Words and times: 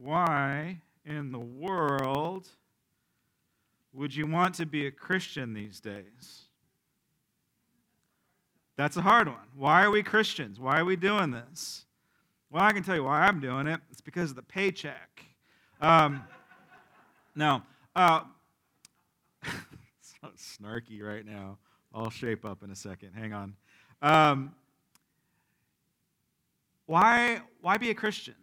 why 0.00 0.80
in 1.04 1.32
the 1.32 1.38
world 1.38 2.48
would 3.92 4.14
you 4.14 4.26
want 4.26 4.54
to 4.56 4.66
be 4.66 4.86
a 4.86 4.90
Christian 4.90 5.54
these 5.54 5.80
days? 5.80 6.42
That's 8.76 8.96
a 8.96 9.02
hard 9.02 9.28
one. 9.28 9.36
Why 9.54 9.84
are 9.84 9.90
we 9.90 10.02
Christians? 10.02 10.60
Why 10.60 10.78
are 10.78 10.84
we 10.84 10.96
doing 10.96 11.30
this? 11.30 11.86
Well, 12.50 12.62
I 12.62 12.72
can 12.72 12.82
tell 12.82 12.94
you 12.94 13.04
why 13.04 13.22
I'm 13.22 13.40
doing 13.40 13.66
it. 13.66 13.80
It's 13.90 14.02
because 14.02 14.30
of 14.30 14.36
the 14.36 14.42
paycheck. 14.42 15.24
Um, 15.80 16.22
no. 17.34 17.62
Uh, 17.94 18.20
so 19.42 20.28
snarky 20.36 21.02
right 21.02 21.24
now. 21.24 21.58
I'll 21.94 22.10
shape 22.10 22.44
up 22.44 22.62
in 22.62 22.70
a 22.70 22.76
second. 22.76 23.12
Hang 23.14 23.32
on. 23.32 23.54
Um, 24.02 24.54
why, 26.84 27.40
why 27.62 27.78
be 27.78 27.88
a 27.90 27.94
Christian? 27.94 28.34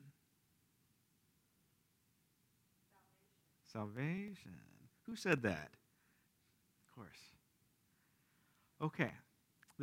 Salvation. 3.74 4.56
Who 5.08 5.16
said 5.16 5.42
that? 5.44 5.72
Of 6.86 6.96
course. 6.96 7.20
Okay. 8.82 9.12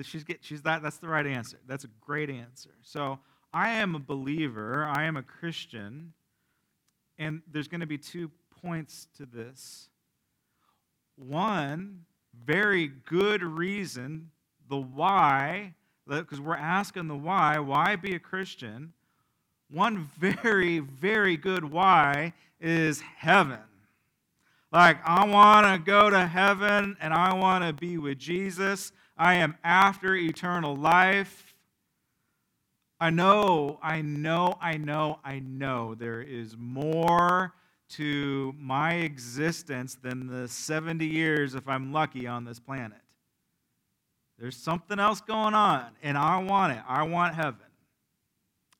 She's 0.02 0.24
get, 0.24 0.38
she's 0.40 0.62
that, 0.62 0.82
that's 0.82 0.98
the 0.98 1.08
right 1.08 1.26
answer. 1.26 1.58
That's 1.66 1.84
a 1.84 1.90
great 2.00 2.30
answer. 2.30 2.70
So 2.82 3.18
I 3.52 3.70
am 3.70 3.94
a 3.94 3.98
believer, 3.98 4.84
I 4.84 5.04
am 5.04 5.16
a 5.16 5.22
Christian, 5.22 6.12
and 7.18 7.42
there's 7.50 7.68
going 7.68 7.80
to 7.80 7.86
be 7.86 7.98
two 7.98 8.30
points 8.62 9.08
to 9.18 9.26
this. 9.26 9.88
One, 11.16 12.04
very 12.46 12.86
good 12.86 13.42
reason, 13.42 14.30
the 14.68 14.78
why, 14.78 15.74
because 16.06 16.40
we're 16.40 16.56
asking 16.56 17.08
the 17.08 17.16
why, 17.16 17.58
why 17.58 17.96
be 17.96 18.14
a 18.14 18.18
Christian? 18.18 18.92
One 19.70 20.08
very, 20.18 20.78
very 20.78 21.36
good 21.36 21.64
why 21.64 22.32
is 22.60 23.00
heaven. 23.00 23.58
Like, 24.72 24.98
I 25.04 25.26
want 25.26 25.66
to 25.66 25.78
go 25.84 26.10
to 26.10 26.26
heaven 26.26 26.96
and 27.00 27.12
I 27.12 27.34
want 27.34 27.64
to 27.64 27.72
be 27.72 27.98
with 27.98 28.18
Jesus. 28.18 28.92
I 29.16 29.34
am 29.34 29.56
after 29.64 30.14
eternal 30.14 30.76
life. 30.76 31.54
I 33.00 33.10
know, 33.10 33.78
I 33.82 34.02
know, 34.02 34.58
I 34.60 34.76
know, 34.76 35.18
I 35.24 35.40
know 35.40 35.94
there 35.94 36.20
is 36.22 36.54
more 36.58 37.54
to 37.90 38.54
my 38.58 38.94
existence 38.94 39.96
than 40.00 40.26
the 40.26 40.46
70 40.46 41.06
years, 41.06 41.54
if 41.54 41.66
I'm 41.66 41.92
lucky, 41.92 42.26
on 42.26 42.44
this 42.44 42.60
planet. 42.60 42.98
There's 44.38 44.56
something 44.56 45.00
else 45.00 45.20
going 45.20 45.54
on, 45.54 45.86
and 46.02 46.16
I 46.16 46.38
want 46.38 46.74
it. 46.74 46.82
I 46.86 47.02
want 47.02 47.34
heaven. 47.34 47.66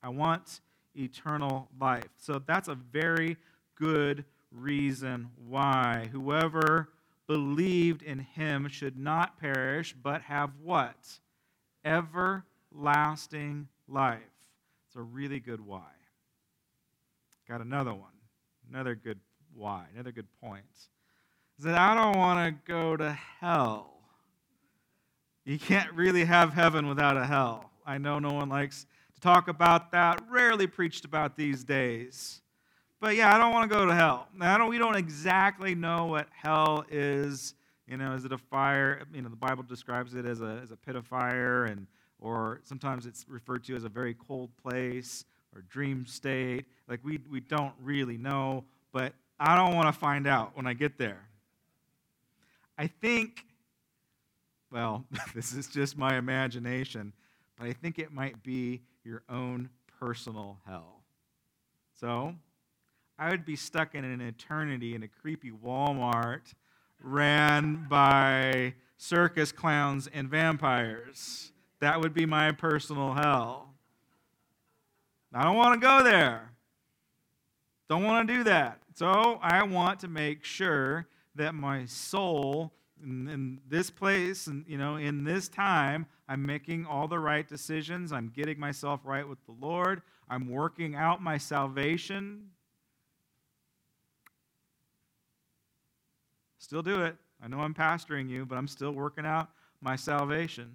I 0.03 0.11
want 0.11 0.61
eternal 0.95 1.69
life. 1.81 2.09
So 2.19 2.41
that's 2.47 2.69
a 2.69 2.75
very 2.75 3.37
good 3.75 4.25
reason 4.53 5.31
why 5.49 6.09
whoever 6.13 6.91
believed 7.27 8.03
in 8.03 8.19
him 8.19 8.69
should 8.69 8.99
not 8.99 9.39
perish, 9.39 9.95
but 10.03 10.23
have 10.23 10.51
what? 10.63 11.21
Everlasting 11.85 13.69
life. 13.89 14.21
It's 14.87 14.97
a 14.97 15.03
really 15.03 15.39
good 15.39 15.61
why. 15.61 15.93
Got 17.49 17.61
another 17.61 17.95
one. 17.95 18.11
Another 18.69 18.95
good 18.95 19.21
why. 19.55 19.85
Another 19.95 20.13
good 20.13 20.27
point. 20.41 20.65
Is 21.59 21.65
that 21.65 21.77
I 21.77 21.95
don't 21.95 22.17
want 22.17 22.39
to 22.49 22.73
go 22.73 22.97
to 22.97 23.13
hell. 23.41 23.95
You 25.45 25.59
can't 25.59 25.93
really 25.93 26.25
have 26.25 26.53
heaven 26.53 26.87
without 26.87 27.17
a 27.17 27.27
hell. 27.27 27.71
I 27.87 27.99
know 27.99 28.19
no 28.19 28.33
one 28.33 28.49
likes 28.49 28.87
to 29.15 29.21
talk 29.21 29.49
about 29.49 29.93
that. 29.93 30.21
Rarely 30.29 30.67
preached 30.67 31.05
about 31.05 31.37
these 31.37 31.65
days. 31.65 32.41
But 33.01 33.17
yeah, 33.17 33.35
I 33.35 33.39
don't 33.39 33.53
want 33.53 33.71
to 33.71 33.75
go 33.75 33.87
to 33.87 33.95
hell. 33.95 34.29
Don't, 34.39 34.69
we 34.69 34.77
don't 34.77 34.97
exactly 34.97 35.75
know 35.75 36.05
what 36.05 36.29
hell 36.33 36.85
is. 36.91 37.55
You 37.89 37.97
know, 37.97 38.13
is 38.13 38.27
it 38.27 38.33
a 38.33 38.39
fire? 38.39 39.03
You 39.13 39.23
know, 39.23 39.31
the 39.31 39.37
Bible 39.37 39.63
describes 39.63 40.15
it 40.15 40.27
as 40.27 40.43
a, 40.43 40.61
as 40.63 40.71
a 40.71 40.77
pit 40.77 40.97
of 40.97 41.07
fire, 41.07 41.65
and 41.65 41.87
or 42.21 42.61
sometimes 42.63 43.07
it's 43.07 43.25
referred 43.27 43.65
to 43.65 43.75
as 43.75 43.85
a 43.85 43.89
very 43.89 44.15
cold 44.15 44.51
place 44.63 45.25
or 45.55 45.63
dream 45.63 46.05
state. 46.07 46.67
Like 46.89 47.01
we, 47.03 47.21
we 47.31 47.41
don't 47.41 47.73
really 47.83 48.19
know, 48.19 48.65
but 48.93 49.15
I 49.39 49.57
don't 49.57 49.75
want 49.75 49.87
to 49.87 49.99
find 49.99 50.27
out 50.27 50.55
when 50.55 50.67
I 50.67 50.75
get 50.75 50.99
there. 50.99 51.23
I 52.77 52.87
think, 52.87 53.45
well, 54.71 55.05
this 55.35 55.55
is 55.55 55.67
just 55.67 55.97
my 55.97 56.19
imagination, 56.19 57.15
but 57.59 57.67
I 57.67 57.73
think 57.73 57.99
it 57.99 58.13
might 58.13 58.43
be 58.43 58.83
your 59.05 59.23
own 59.31 59.71
personal 59.99 60.59
hell. 60.67 61.01
So, 61.99 62.35
I 63.21 63.29
would 63.29 63.45
be 63.45 63.55
stuck 63.55 63.95
in 63.95 64.03
an 64.03 64.23
eternity 64.23 64.95
in 64.95 65.03
a 65.03 65.09
creepy 65.09 65.51
Walmart 65.51 66.55
ran 67.03 67.87
by 67.87 68.73
circus 68.97 69.53
clowns 69.53 70.09
and 70.11 70.31
vampires. 70.31 71.53
That 71.81 72.01
would 72.01 72.15
be 72.15 72.25
my 72.25 72.53
personal 72.53 73.13
hell. 73.13 73.75
I 75.35 75.45
don't 75.45 75.57
want 75.57 75.79
to 75.79 75.87
go 75.87 76.03
there. 76.03 76.51
Don't 77.91 78.05
want 78.05 78.27
to 78.27 78.35
do 78.37 78.45
that. 78.45 78.79
So 78.95 79.39
I 79.43 79.65
want 79.65 80.01
to 80.01 80.09
make 80.09 80.43
sure 80.43 81.07
that 81.35 81.55
my 81.55 81.85
soul 81.85 82.73
in, 83.03 83.29
in, 83.29 83.61
this 83.69 83.91
place 83.91 84.47
and 84.47 84.65
you 84.67 84.77
know 84.77 84.97
in 84.97 85.25
this 85.25 85.49
time 85.49 86.05
i'm 86.29 86.45
making 86.45 86.85
all 86.85 87.09
the 87.09 87.19
right 87.19 87.49
decisions 87.49 88.13
i'm 88.13 88.29
getting 88.29 88.61
myself 88.61 89.01
right 89.05 89.27
with 89.27 89.39
the 89.47 89.55
lord 89.59 90.03
i'm 90.29 90.51
working 90.51 90.97
out 90.97 91.23
my 91.23 91.39
salvation 91.39 92.51
Still 96.61 96.83
do 96.83 97.03
it. 97.03 97.17
I 97.43 97.49
know 97.49 97.61
I'm 97.61 97.75
pastoring 97.75 98.29
you, 98.29 98.45
but 98.45 98.59
I'm 98.59 98.69
still 98.69 98.93
working 98.93 99.25
out 99.25 99.49
my 99.81 99.97
salvation. 99.97 100.71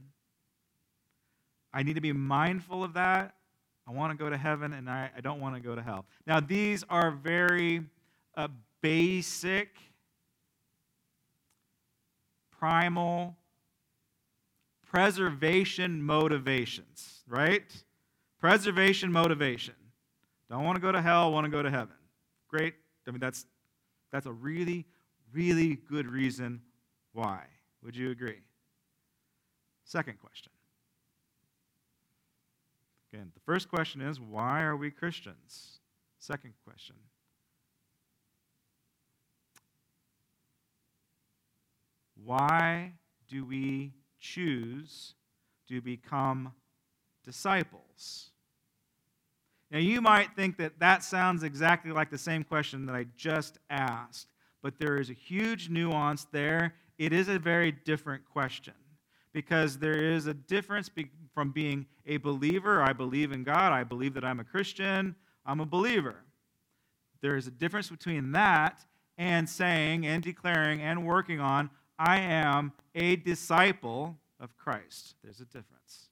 I 1.72 1.84
need 1.84 1.94
to 1.94 2.02
be 2.02 2.12
mindful 2.12 2.84
of 2.84 2.94
that. 2.94 3.36
I 3.88 3.92
want 3.92 4.12
to 4.12 4.18
go 4.18 4.28
to 4.28 4.36
heaven 4.36 4.74
and 4.74 4.90
I, 4.90 5.12
I 5.16 5.22
don't 5.22 5.40
want 5.40 5.54
to 5.54 5.62
go 5.62 5.76
to 5.76 5.82
hell. 5.84 6.06
Now, 6.26 6.40
these 6.40 6.84
are 6.90 7.12
very 7.12 7.84
uh, 8.36 8.48
basic, 8.82 9.76
primal, 12.58 13.36
preservation 14.92 16.02
motivations, 16.02 17.22
right? 17.28 17.64
Preservation 18.40 19.12
motivation. 19.12 19.76
Don't 20.50 20.64
want 20.64 20.78
to 20.78 20.82
go 20.82 20.92
to 20.92 21.02
hell, 21.02 21.32
want 21.32 21.46
to 21.46 21.52
go 21.52 21.62
to 21.62 21.70
heaven. 21.70 21.96
Great. 22.50 22.74
I 23.08 23.12
mean, 23.12 23.20
that's, 23.20 23.46
that's 24.12 24.26
a 24.26 24.32
really 24.32 24.88
really 25.36 25.76
good 25.76 26.08
reason 26.08 26.62
why. 27.14 27.42
Would 27.84 27.96
you 27.96 28.10
agree? 28.10 28.42
Second 29.84 30.18
question. 30.20 30.52
Again, 33.14 33.32
the 33.34 33.42
first 33.42 33.70
question 33.70 34.02
is 34.02 34.20
why 34.20 34.64
are 34.64 34.76
we 34.76 34.90
Christians? 34.90 35.80
Second 36.20 36.54
question. 36.64 36.96
Why 42.24 42.94
do 43.28 43.46
we 43.46 43.94
choose 44.20 45.14
to 45.68 45.82
become 45.82 46.54
disciples? 47.24 48.32
Now, 49.70 49.80
you 49.80 50.02
might 50.02 50.36
think 50.36 50.58
that 50.58 50.80
that 50.80 51.04
sounds 51.04 51.44
exactly 51.44 51.92
like 51.92 52.10
the 52.10 52.18
same 52.18 52.44
question 52.44 52.86
that 52.86 52.96
I 52.96 53.06
just 53.18 53.58
asked 53.70 54.28
but 54.66 54.80
there 54.80 54.98
is 54.98 55.12
a 55.12 55.14
huge 55.14 55.70
nuance 55.70 56.26
there. 56.32 56.74
It 56.98 57.14
is 57.14 57.28
a 57.28 57.38
very 57.38 57.72
different 57.72 58.28
question 58.28 58.74
because 59.32 59.78
there 59.78 60.04
is 60.04 60.26
a 60.26 60.34
difference 60.34 60.90
be- 60.90 61.12
from 61.36 61.52
being 61.52 61.86
a 62.08 62.18
believer, 62.18 62.82
I 62.82 62.92
believe 62.92 63.32
in 63.32 63.44
God, 63.44 63.72
I 63.72 63.84
believe 63.84 64.16
that 64.16 64.26
I'm 64.26 64.40
a 64.40 64.44
Christian, 64.44 65.16
I'm 65.46 65.60
a 65.60 65.68
believer. 65.68 66.16
There 67.22 67.36
is 67.36 67.46
a 67.46 67.52
difference 67.52 67.92
between 67.92 68.32
that 68.32 68.84
and 69.20 69.48
saying 69.48 70.08
and 70.08 70.24
declaring 70.24 70.82
and 70.82 71.06
working 71.06 71.40
on, 71.40 71.70
I 72.00 72.22
am 72.22 72.74
a 72.96 73.18
disciple 73.18 74.18
of 74.40 74.58
Christ. 74.58 75.14
There's 75.24 75.42
a 75.42 75.46
difference. 75.46 76.10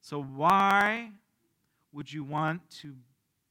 So, 0.00 0.22
why 0.22 1.10
would 1.90 2.12
you 2.12 2.22
want 2.22 2.60
to 2.82 2.94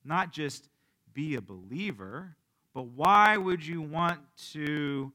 not 0.06 0.32
just 0.32 0.70
be 1.14 1.36
a 1.36 1.42
believer, 1.42 2.37
but 2.78 2.90
why 2.90 3.38
would 3.38 3.66
you 3.66 3.82
want 3.82 4.20
to 4.52 5.12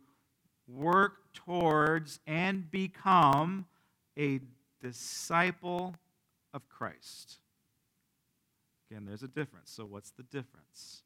work 0.67 1.33
towards 1.33 2.19
and 2.27 2.69
become 2.73 3.67
a 4.19 4.41
disciple 4.81 5.95
of 6.53 6.69
Christ? 6.69 7.39
Again, 8.91 9.05
there's 9.07 9.23
a 9.23 9.29
difference. 9.29 9.71
So, 9.71 9.85
what's 9.85 10.11
the 10.11 10.25
difference? 10.25 11.05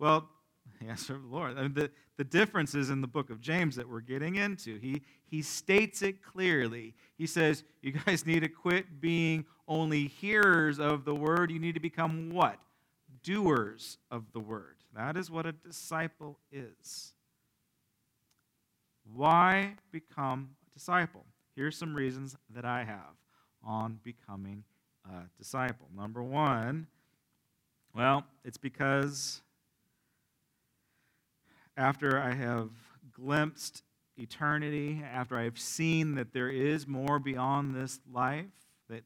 Well, 0.00 0.28
yes, 0.84 1.06
the 1.06 1.20
Lord. 1.24 1.56
I 1.56 1.62
mean, 1.62 1.74
the, 1.74 1.92
the 2.16 2.24
difference 2.24 2.74
is 2.74 2.90
in 2.90 3.00
the 3.00 3.06
book 3.06 3.30
of 3.30 3.40
James 3.40 3.76
that 3.76 3.88
we're 3.88 4.00
getting 4.00 4.34
into. 4.34 4.80
He, 4.80 5.02
he 5.30 5.40
states 5.40 6.02
it 6.02 6.20
clearly. 6.20 6.94
He 7.16 7.28
says, 7.28 7.62
You 7.80 7.92
guys 7.92 8.26
need 8.26 8.40
to 8.40 8.48
quit 8.48 9.00
being 9.00 9.46
only 9.68 10.08
hearers 10.08 10.80
of 10.80 11.04
the 11.04 11.14
word. 11.14 11.52
You 11.52 11.60
need 11.60 11.74
to 11.74 11.80
become 11.80 12.30
what? 12.30 12.58
Doers 13.26 13.98
of 14.08 14.32
the 14.32 14.38
word. 14.38 14.76
That 14.94 15.16
is 15.16 15.30
what 15.30 15.46
a 15.46 15.52
disciple 15.52 16.38
is. 16.52 17.12
Why 19.12 19.74
become 19.90 20.50
a 20.64 20.78
disciple? 20.78 21.26
Here's 21.56 21.76
some 21.76 21.94
reasons 21.94 22.36
that 22.54 22.64
I 22.64 22.84
have 22.84 23.16
on 23.64 23.98
becoming 24.04 24.62
a 25.04 25.24
disciple. 25.36 25.88
Number 25.94 26.22
one, 26.22 26.86
well, 27.94 28.24
it's 28.44 28.58
because 28.58 29.42
after 31.76 32.20
I 32.20 32.32
have 32.32 32.70
glimpsed 33.12 33.82
eternity, 34.16 35.02
after 35.12 35.36
I've 35.36 35.58
seen 35.58 36.14
that 36.14 36.32
there 36.32 36.48
is 36.48 36.86
more 36.86 37.18
beyond 37.18 37.74
this 37.74 37.98
life, 38.10 38.46
that 38.88 39.02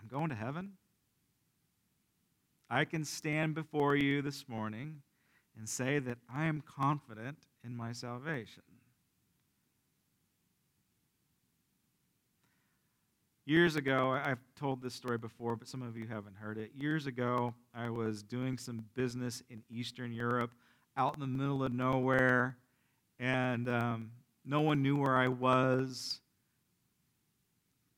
I'm 0.00 0.06
going 0.08 0.28
to 0.28 0.36
heaven, 0.36 0.74
I 2.72 2.84
can 2.84 3.04
stand 3.04 3.56
before 3.56 3.96
you 3.96 4.22
this 4.22 4.48
morning 4.48 5.02
and 5.58 5.68
say 5.68 5.98
that 5.98 6.18
I 6.32 6.44
am 6.44 6.62
confident 6.62 7.36
in 7.64 7.76
my 7.76 7.90
salvation. 7.90 8.62
Years 13.44 13.74
ago, 13.74 14.12
I've 14.12 14.38
told 14.54 14.80
this 14.80 14.94
story 14.94 15.18
before, 15.18 15.56
but 15.56 15.66
some 15.66 15.82
of 15.82 15.96
you 15.96 16.06
haven't 16.06 16.36
heard 16.36 16.58
it. 16.58 16.70
Years 16.78 17.06
ago, 17.06 17.52
I 17.74 17.90
was 17.90 18.22
doing 18.22 18.56
some 18.56 18.84
business 18.94 19.42
in 19.50 19.64
Eastern 19.68 20.12
Europe, 20.12 20.52
out 20.96 21.14
in 21.14 21.20
the 21.20 21.26
middle 21.26 21.64
of 21.64 21.72
nowhere, 21.72 22.56
and 23.18 23.68
um, 23.68 24.12
no 24.44 24.60
one 24.60 24.80
knew 24.80 24.96
where 24.96 25.16
I 25.16 25.26
was. 25.26 26.20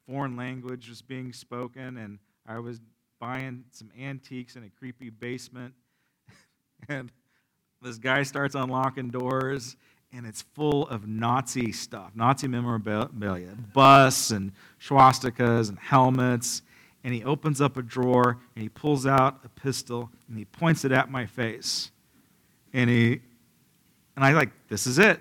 Foreign 0.08 0.34
language 0.34 0.88
was 0.88 1.02
being 1.02 1.34
spoken, 1.34 1.98
and 1.98 2.18
I 2.46 2.58
was 2.58 2.80
buying 3.22 3.62
some 3.70 3.88
antiques 3.96 4.56
in 4.56 4.64
a 4.64 4.68
creepy 4.80 5.08
basement. 5.08 5.72
and 6.88 7.08
this 7.80 7.96
guy 7.96 8.24
starts 8.24 8.56
unlocking 8.56 9.10
doors, 9.10 9.76
and 10.12 10.26
it's 10.26 10.42
full 10.42 10.88
of 10.88 11.06
Nazi 11.06 11.70
stuff, 11.70 12.10
Nazi 12.16 12.48
memorabilia, 12.48 13.56
busts 13.72 14.32
and 14.32 14.50
swastikas 14.80 15.68
and 15.68 15.78
helmets. 15.78 16.62
And 17.04 17.14
he 17.14 17.22
opens 17.22 17.60
up 17.60 17.76
a 17.76 17.82
drawer 17.82 18.38
and 18.56 18.62
he 18.62 18.68
pulls 18.68 19.06
out 19.06 19.38
a 19.44 19.48
pistol 19.48 20.10
and 20.28 20.36
he 20.36 20.44
points 20.44 20.84
it 20.84 20.90
at 20.90 21.08
my 21.08 21.24
face. 21.24 21.92
And 22.72 22.90
he 22.90 23.20
and 24.16 24.24
I 24.24 24.32
like, 24.32 24.50
this 24.68 24.86
is 24.86 24.98
it. 24.98 25.20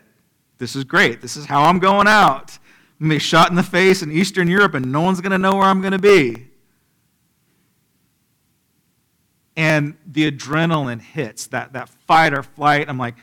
This 0.58 0.76
is 0.76 0.84
great. 0.84 1.22
This 1.22 1.38
is 1.38 1.46
how 1.46 1.64
I'm 1.64 1.80
going 1.80 2.08
out. 2.08 2.58
I'm 3.00 3.08
gonna 3.08 3.16
be 3.16 3.20
shot 3.20 3.50
in 3.52 3.56
the 3.56 3.64
face 3.64 4.02
in 4.02 4.12
Eastern 4.12 4.48
Europe 4.48 4.74
and 4.74 4.92
no 4.92 5.02
one's 5.02 5.22
gonna 5.22 5.38
know 5.38 5.56
where 5.56 5.66
I'm 5.66 5.82
gonna 5.82 6.00
be. 6.00 6.51
And 9.56 9.98
the 10.06 10.32
adrenaline 10.32 11.02
hits, 11.02 11.48
that, 11.48 11.74
that 11.74 11.90
fight 11.90 12.34
or 12.34 12.44
flight. 12.44 12.88
I'm 12.88 12.98
like, 12.98 13.16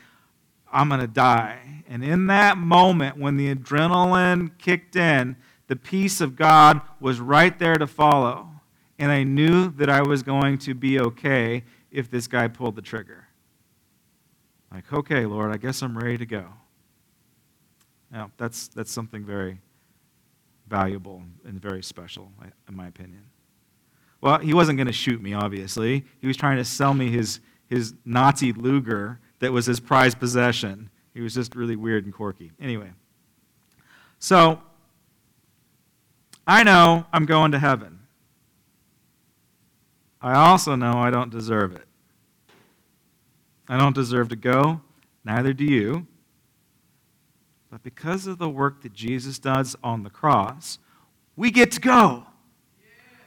I'm 0.70 0.88
going 0.88 1.00
to 1.00 1.06
die. 1.06 1.84
And 1.88 2.04
in 2.04 2.26
that 2.26 2.58
moment, 2.58 3.16
when 3.16 3.36
the 3.36 3.54
adrenaline 3.54 4.50
kicked 4.58 4.96
in, 4.96 5.36
the 5.69 5.76
peace 5.76 6.20
of 6.20 6.36
God 6.36 6.80
was 7.00 7.20
right 7.20 7.58
there 7.58 7.76
to 7.76 7.86
follow. 7.86 8.48
And 8.98 9.10
I 9.10 9.22
knew 9.22 9.70
that 9.72 9.88
I 9.88 10.02
was 10.02 10.22
going 10.22 10.58
to 10.58 10.75
be 10.75 11.00
okay 11.00 11.64
if 11.90 12.10
this 12.10 12.26
guy 12.26 12.48
pulled 12.48 12.76
the 12.76 12.82
trigger. 12.82 13.28
Like, 14.72 14.92
okay, 14.92 15.25
Lord, 15.25 15.52
I 15.52 15.56
guess 15.56 15.82
I'm 15.82 15.96
ready 15.96 16.19
to 16.19 16.26
go. 16.26 16.46
Now, 18.10 18.30
that's, 18.36 18.69
that's 18.69 18.90
something 18.90 19.25
very 19.25 19.60
valuable 20.69 21.22
and 21.44 21.60
very 21.60 21.82
special, 21.82 22.30
in 22.69 22.76
my 22.76 22.86
opinion. 22.86 23.25
Well, 24.20 24.38
he 24.38 24.52
wasn't 24.52 24.78
going 24.78 24.88
to 24.88 24.92
shoot 24.92 25.22
me, 25.22 25.34
obviously. 25.34 26.04
He 26.20 26.26
was 26.26 26.36
trying 26.36 26.56
to 26.56 26.64
sell 26.64 26.92
me 26.92 27.10
his, 27.10 27.40
his 27.68 27.94
Nazi 28.04 28.52
Luger 28.52 29.20
that 29.38 29.52
was 29.52 29.66
his 29.66 29.80
prized 29.80 30.18
possession. 30.18 30.90
He 31.14 31.20
was 31.20 31.34
just 31.34 31.54
really 31.54 31.76
weird 31.76 32.04
and 32.04 32.12
quirky. 32.12 32.52
Anyway, 32.60 32.90
so 34.18 34.60
I 36.46 36.64
know 36.64 37.06
I'm 37.12 37.26
going 37.26 37.52
to 37.52 37.58
heaven. 37.58 38.00
I 40.20 40.34
also 40.34 40.74
know 40.74 40.94
I 40.94 41.10
don't 41.10 41.30
deserve 41.30 41.76
it. 41.76 41.84
I 43.68 43.78
don't 43.78 43.94
deserve 43.94 44.30
to 44.30 44.36
go, 44.36 44.80
neither 45.24 45.52
do 45.52 45.64
you. 45.64 46.06
But 47.70 47.82
because 47.82 48.26
of 48.26 48.38
the 48.38 48.48
work 48.48 48.82
that 48.82 48.94
Jesus 48.94 49.38
does 49.38 49.76
on 49.84 50.02
the 50.02 50.10
cross, 50.10 50.78
we 51.36 51.50
get 51.50 51.70
to 51.72 51.80
go. 51.80 52.27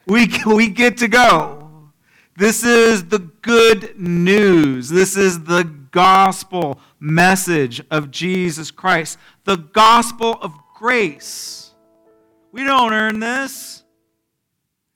We, 0.06 0.31
we 0.45 0.68
get 0.68 0.98
to 0.98 1.07
go. 1.07 1.92
This 2.38 2.63
is 2.63 3.06
the 3.06 3.19
good 3.19 4.00
news. 4.00 4.89
This 4.89 5.15
is 5.15 5.44
the 5.44 5.63
gospel 5.92 6.80
message 7.00 7.81
of 7.92 8.09
Jesus 8.12 8.71
Christ, 8.71 9.19
the 9.44 9.57
gospel 9.57 10.38
of 10.42 10.53
grace. 10.75 11.71
We 12.51 12.63
don't 12.63 12.94
earn 12.94 13.19
this, 13.19 13.83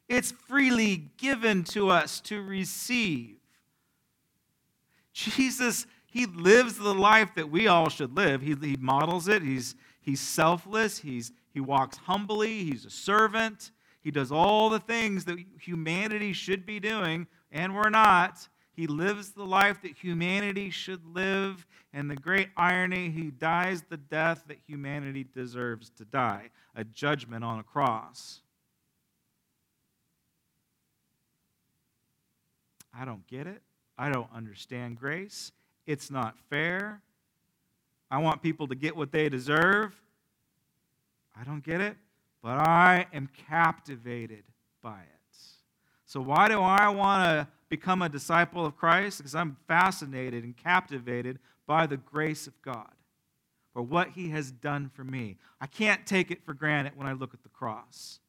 it's 0.07 0.31
freely 0.31 1.09
given 1.17 1.63
to 1.65 1.89
us 1.89 2.19
to 2.21 2.41
receive. 2.41 3.37
Jesus, 5.13 5.87
he 6.05 6.25
lives 6.25 6.77
the 6.77 6.93
life 6.93 7.35
that 7.35 7.49
we 7.49 7.67
all 7.67 7.89
should 7.89 8.15
live. 8.15 8.41
He, 8.41 8.55
he 8.55 8.75
models 8.79 9.27
it. 9.27 9.41
He's, 9.41 9.75
he's 10.01 10.19
selfless. 10.19 10.99
He's, 10.99 11.31
he 11.53 11.59
walks 11.59 11.97
humbly. 11.97 12.63
He's 12.63 12.85
a 12.85 12.89
servant. 12.89 13.71
He 14.05 14.11
does 14.11 14.31
all 14.31 14.69
the 14.69 14.79
things 14.79 15.25
that 15.25 15.39
humanity 15.59 16.31
should 16.31 16.63
be 16.63 16.79
doing, 16.79 17.25
and 17.51 17.75
we're 17.75 17.89
not. 17.89 18.47
He 18.71 18.85
lives 18.85 19.31
the 19.31 19.43
life 19.43 19.81
that 19.81 19.97
humanity 19.97 20.69
should 20.69 21.03
live, 21.03 21.65
and 21.91 22.07
the 22.07 22.15
great 22.15 22.49
irony, 22.55 23.09
he 23.09 23.31
dies 23.31 23.81
the 23.89 23.97
death 23.97 24.43
that 24.47 24.59
humanity 24.67 25.25
deserves 25.33 25.89
to 25.97 26.05
die 26.05 26.51
a 26.75 26.83
judgment 26.83 27.43
on 27.43 27.57
a 27.57 27.63
cross. 27.63 28.41
I 32.93 33.05
don't 33.05 33.25
get 33.25 33.47
it. 33.47 33.63
I 33.97 34.11
don't 34.11 34.29
understand 34.35 34.99
grace. 34.99 35.51
It's 35.87 36.11
not 36.11 36.37
fair. 36.51 37.01
I 38.11 38.19
want 38.19 38.43
people 38.43 38.67
to 38.67 38.75
get 38.75 38.95
what 38.95 39.11
they 39.11 39.29
deserve. 39.29 39.99
I 41.35 41.43
don't 41.43 41.63
get 41.63 41.81
it 41.81 41.97
but 42.45 42.59
I 42.59 43.07
am 43.11 43.27
captivated 43.49 44.43
by 44.79 44.99
it. 44.99 45.37
So, 46.05 46.21
why 46.21 46.47
do 46.47 46.61
I 46.61 46.89
want 46.89 47.23
to 47.23 47.47
become 47.69 48.03
a 48.03 48.07
disciple 48.07 48.63
of 48.63 48.77
Christ? 48.77 49.17
Because 49.17 49.33
I'm 49.33 49.57
fascinated 49.67 50.43
and 50.43 50.55
captivated 50.55 51.39
by 51.65 51.87
the 51.87 51.97
grace 51.97 52.45
of 52.45 52.53
God, 52.61 52.91
or 53.73 53.81
what 53.81 54.09
He 54.09 54.29
has 54.29 54.51
done 54.51 54.91
for 54.93 55.03
me. 55.03 55.37
I 55.59 55.65
can't 55.65 56.05
take 56.05 56.29
it 56.29 56.45
for 56.45 56.53
granted 56.53 56.95
when 56.95 57.07
I 57.07 57.13
look 57.13 57.33
at 57.33 57.41
the 57.41 57.49
cross. 57.49 58.19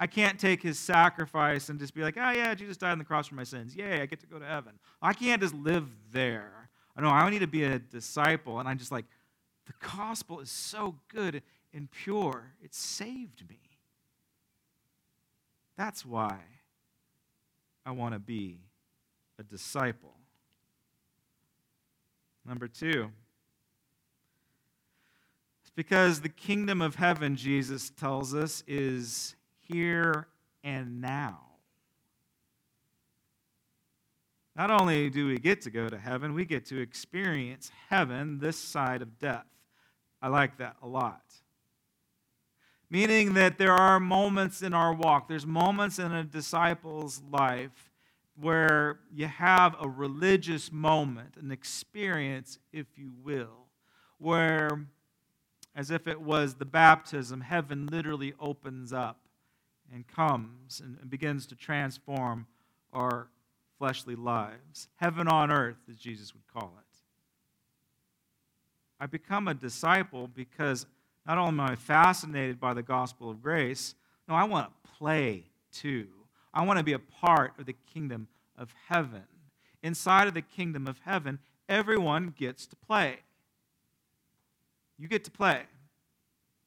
I 0.00 0.06
can't 0.06 0.40
take 0.40 0.62
His 0.62 0.78
sacrifice 0.78 1.68
and 1.68 1.78
just 1.78 1.94
be 1.94 2.00
like, 2.00 2.16
oh, 2.16 2.30
yeah, 2.30 2.54
Jesus 2.54 2.78
died 2.78 2.92
on 2.92 2.98
the 2.98 3.04
cross 3.04 3.26
for 3.26 3.34
my 3.34 3.44
sins. 3.44 3.76
Yay, 3.76 4.00
I 4.00 4.06
get 4.06 4.20
to 4.20 4.26
go 4.26 4.38
to 4.38 4.46
heaven. 4.46 4.72
I 5.02 5.12
can't 5.12 5.42
just 5.42 5.54
live 5.54 5.86
there. 6.12 6.70
I 6.96 7.02
know 7.02 7.08
I 7.08 7.28
need 7.28 7.40
to 7.40 7.46
be 7.46 7.64
a 7.64 7.78
disciple, 7.78 8.58
and 8.58 8.66
I'm 8.66 8.78
just 8.78 8.90
like, 8.90 9.04
the 9.66 9.74
gospel 9.96 10.40
is 10.40 10.50
so 10.50 10.94
good 11.08 11.42
and 11.74 11.90
pure. 11.90 12.52
It 12.62 12.74
saved 12.74 13.48
me. 13.48 13.58
That's 15.76 16.06
why 16.06 16.38
I 17.84 17.90
want 17.90 18.14
to 18.14 18.20
be 18.20 18.60
a 19.38 19.42
disciple. 19.42 20.14
Number 22.46 22.68
two, 22.68 23.10
it's 25.62 25.70
because 25.74 26.20
the 26.20 26.28
kingdom 26.28 26.80
of 26.80 26.94
heaven, 26.94 27.36
Jesus 27.36 27.90
tells 27.90 28.34
us, 28.34 28.62
is 28.66 29.34
here 29.58 30.28
and 30.62 31.00
now. 31.00 31.40
Not 34.56 34.70
only 34.70 35.10
do 35.10 35.26
we 35.26 35.38
get 35.38 35.62
to 35.62 35.70
go 35.70 35.88
to 35.88 35.98
heaven, 35.98 36.32
we 36.34 36.44
get 36.44 36.66
to 36.66 36.80
experience 36.80 37.72
heaven 37.88 38.38
this 38.38 38.56
side 38.56 39.02
of 39.02 39.18
death. 39.18 39.46
I 40.22 40.28
like 40.28 40.58
that 40.58 40.76
a 40.80 40.86
lot 40.86 41.22
meaning 42.94 43.34
that 43.34 43.58
there 43.58 43.72
are 43.72 43.98
moments 43.98 44.62
in 44.62 44.72
our 44.72 44.94
walk, 44.94 45.26
there's 45.26 45.44
moments 45.44 45.98
in 45.98 46.12
a 46.12 46.22
disciple's 46.22 47.20
life 47.28 47.90
where 48.40 49.00
you 49.12 49.26
have 49.26 49.74
a 49.80 49.88
religious 49.88 50.70
moment, 50.70 51.36
an 51.36 51.50
experience, 51.50 52.60
if 52.72 52.86
you 52.94 53.10
will, 53.24 53.66
where, 54.18 54.86
as 55.74 55.90
if 55.90 56.06
it 56.06 56.20
was 56.20 56.54
the 56.54 56.64
baptism, 56.64 57.40
heaven 57.40 57.88
literally 57.88 58.32
opens 58.38 58.92
up 58.92 59.18
and 59.92 60.06
comes 60.06 60.80
and 60.80 61.10
begins 61.10 61.48
to 61.48 61.56
transform 61.56 62.46
our 62.92 63.26
fleshly 63.76 64.14
lives. 64.14 64.86
Heaven 64.94 65.26
on 65.26 65.50
earth, 65.50 65.78
as 65.90 65.98
Jesus 65.98 66.32
would 66.32 66.46
call 66.46 66.72
it. 66.78 66.96
I 69.00 69.06
become 69.06 69.48
a 69.48 69.54
disciple 69.54 70.28
because 70.28 70.86
not 71.26 71.38
only 71.38 71.48
am 71.48 71.60
I 71.60 71.76
fascinated 71.76 72.60
by 72.60 72.74
the 72.74 72.82
gospel 72.82 73.30
of 73.30 73.42
grace, 73.42 73.94
no, 74.28 74.34
I 74.34 74.44
want 74.44 74.68
to 74.68 74.90
play 74.98 75.44
too. 75.72 76.08
I 76.52 76.64
want 76.64 76.78
to 76.78 76.84
be 76.84 76.92
a 76.92 76.98
part 76.98 77.52
of 77.58 77.66
the 77.66 77.74
kingdom 77.92 78.28
of 78.56 78.74
heaven. 78.88 79.24
Inside 79.82 80.28
of 80.28 80.34
the 80.34 80.42
kingdom 80.42 80.86
of 80.86 81.00
heaven, 81.04 81.38
everyone 81.68 82.34
gets 82.36 82.66
to 82.66 82.76
play. 82.76 83.18
You 84.98 85.08
get 85.08 85.24
to 85.24 85.30
play. 85.30 85.62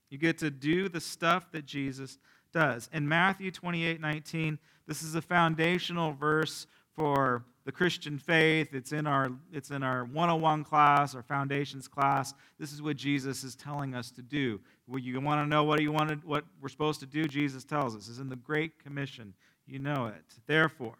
You 0.10 0.18
get 0.18 0.38
to 0.40 0.50
do 0.50 0.90
the 0.90 1.00
stuff 1.00 1.52
that 1.52 1.66
Jesus 1.66 2.18
does. 2.54 2.90
In 2.94 3.08
Matthew 3.08 3.52
28 3.52 4.02
19, 4.02 4.60
this 4.88 5.04
is 5.04 5.16
a 5.16 5.22
foundational 5.22 6.14
verse 6.14 6.68
for 6.96 7.44
the 7.68 7.72
Christian 7.74 8.18
faith. 8.18 8.74
It's 8.74 8.94
in 8.94 9.06
our 9.06 9.30
it's 9.52 9.72
in 9.72 9.84
our 9.84 10.06
101 10.06 10.64
class, 10.64 11.14
our 11.14 11.22
foundations 11.22 11.86
class. 11.86 12.34
This 12.58 12.72
is 12.72 12.82
what 12.82 12.96
Jesus 12.96 13.44
is 13.44 13.58
telling 13.58 13.94
us 13.94 14.10
to 14.12 14.22
do. 14.22 14.62
When 14.86 15.04
you 15.04 15.20
want 15.20 15.44
to 15.44 15.50
know 15.50 15.66
what 15.66 15.82
he 15.82 15.90
wanted, 15.90 16.24
what 16.24 16.46
we're 16.62 16.70
supposed 16.70 17.02
to 17.02 17.06
do, 17.06 17.26
Jesus 17.26 17.66
tells 17.66 17.94
us. 17.94 18.08
Is 18.08 18.20
in 18.20 18.30
the 18.30 18.38
Great 18.38 18.82
Commission. 18.82 19.34
You 19.66 19.80
know 19.80 20.06
it. 20.06 20.24
Therefore, 20.46 20.96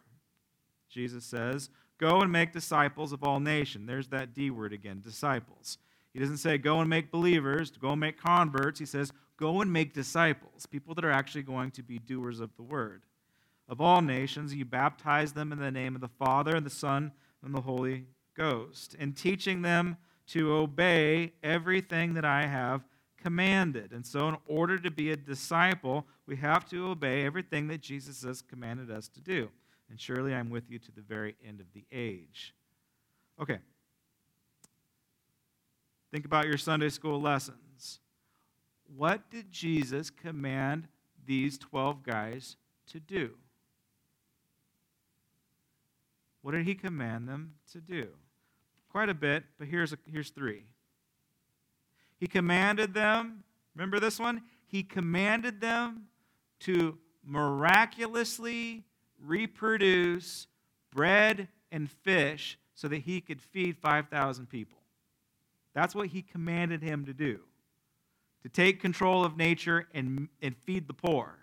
Jesus 0.90 1.24
says, 1.24 1.70
"Go 1.96 2.20
and 2.20 2.30
make 2.30 2.52
disciples 2.52 3.12
of 3.12 3.24
all 3.24 3.40
nations." 3.40 3.86
There's 3.86 4.08
that 4.08 4.34
D 4.34 4.50
word 4.50 4.74
again, 4.74 5.00
disciples. 5.00 5.78
He 6.12 6.18
doesn't 6.18 6.36
say 6.36 6.58
go 6.58 6.80
and 6.80 6.90
make 6.90 7.10
believers, 7.10 7.70
go 7.70 7.92
and 7.92 8.00
make 8.00 8.18
converts. 8.18 8.78
He 8.78 8.84
says 8.84 9.10
go 9.38 9.62
and 9.62 9.72
make 9.72 9.94
disciples, 9.94 10.66
people 10.66 10.94
that 10.96 11.04
are 11.06 11.12
actually 11.12 11.44
going 11.44 11.70
to 11.70 11.82
be 11.82 11.98
doers 11.98 12.40
of 12.40 12.54
the 12.56 12.62
word 12.62 13.04
of 13.68 13.80
all 13.80 14.02
nations. 14.02 14.54
You 14.54 14.64
baptize 14.64 15.32
them 15.32 15.52
in 15.52 15.58
the 15.58 15.70
name 15.70 15.94
of 15.94 16.00
the 16.00 16.08
Father, 16.08 16.56
and 16.56 16.64
the 16.64 16.70
Son, 16.70 17.12
and 17.42 17.54
the 17.54 17.60
Holy 17.60 18.06
Ghost, 18.34 18.96
and 18.98 19.16
teaching 19.16 19.62
them 19.62 19.96
to 20.28 20.52
obey 20.52 21.32
everything 21.42 22.14
that 22.14 22.24
I 22.24 22.46
have 22.46 22.84
commanded. 23.16 23.92
And 23.92 24.06
so, 24.06 24.28
in 24.28 24.36
order 24.46 24.78
to 24.78 24.90
be 24.90 25.10
a 25.10 25.16
disciple, 25.16 26.06
we 26.26 26.36
have 26.36 26.68
to 26.70 26.88
obey 26.88 27.24
everything 27.24 27.68
that 27.68 27.80
Jesus 27.80 28.22
has 28.22 28.42
commanded 28.42 28.90
us 28.90 29.08
to 29.08 29.20
do. 29.20 29.50
And 29.90 30.00
surely 30.00 30.34
I'm 30.34 30.50
with 30.50 30.70
you 30.70 30.78
to 30.78 30.92
the 30.92 31.00
very 31.00 31.34
end 31.46 31.60
of 31.60 31.66
the 31.72 31.84
age. 31.90 32.54
Okay. 33.40 33.58
Think 36.10 36.24
about 36.24 36.46
your 36.46 36.58
Sunday 36.58 36.88
school 36.88 37.20
lessons. 37.20 38.00
What 38.96 39.30
did 39.30 39.50
Jesus 39.50 40.10
command 40.10 40.88
these 41.26 41.58
12 41.58 42.02
guys 42.02 42.56
to 42.88 43.00
do? 43.00 43.32
What 46.42 46.52
did 46.52 46.66
he 46.66 46.74
command 46.74 47.28
them 47.28 47.54
to 47.72 47.80
do? 47.80 48.08
Quite 48.90 49.08
a 49.08 49.14
bit, 49.14 49.44
but 49.58 49.68
here's, 49.68 49.92
a, 49.92 49.98
here's 50.10 50.30
three. 50.30 50.64
He 52.18 52.26
commanded 52.26 52.94
them, 52.94 53.44
remember 53.74 54.00
this 54.00 54.18
one? 54.18 54.42
He 54.66 54.82
commanded 54.82 55.60
them 55.60 56.06
to 56.60 56.98
miraculously 57.24 58.84
reproduce 59.20 60.46
bread 60.90 61.48
and 61.70 61.90
fish 61.90 62.58
so 62.74 62.88
that 62.88 62.98
he 62.98 63.20
could 63.20 63.40
feed 63.40 63.76
5,000 63.76 64.48
people. 64.48 64.78
That's 65.74 65.94
what 65.94 66.08
he 66.08 66.22
commanded 66.22 66.82
him 66.82 67.06
to 67.06 67.12
do 67.12 67.40
to 68.42 68.48
take 68.48 68.80
control 68.80 69.24
of 69.24 69.36
nature 69.36 69.88
and, 69.92 70.28
and 70.40 70.56
feed 70.56 70.86
the 70.86 70.94
poor. 70.94 71.36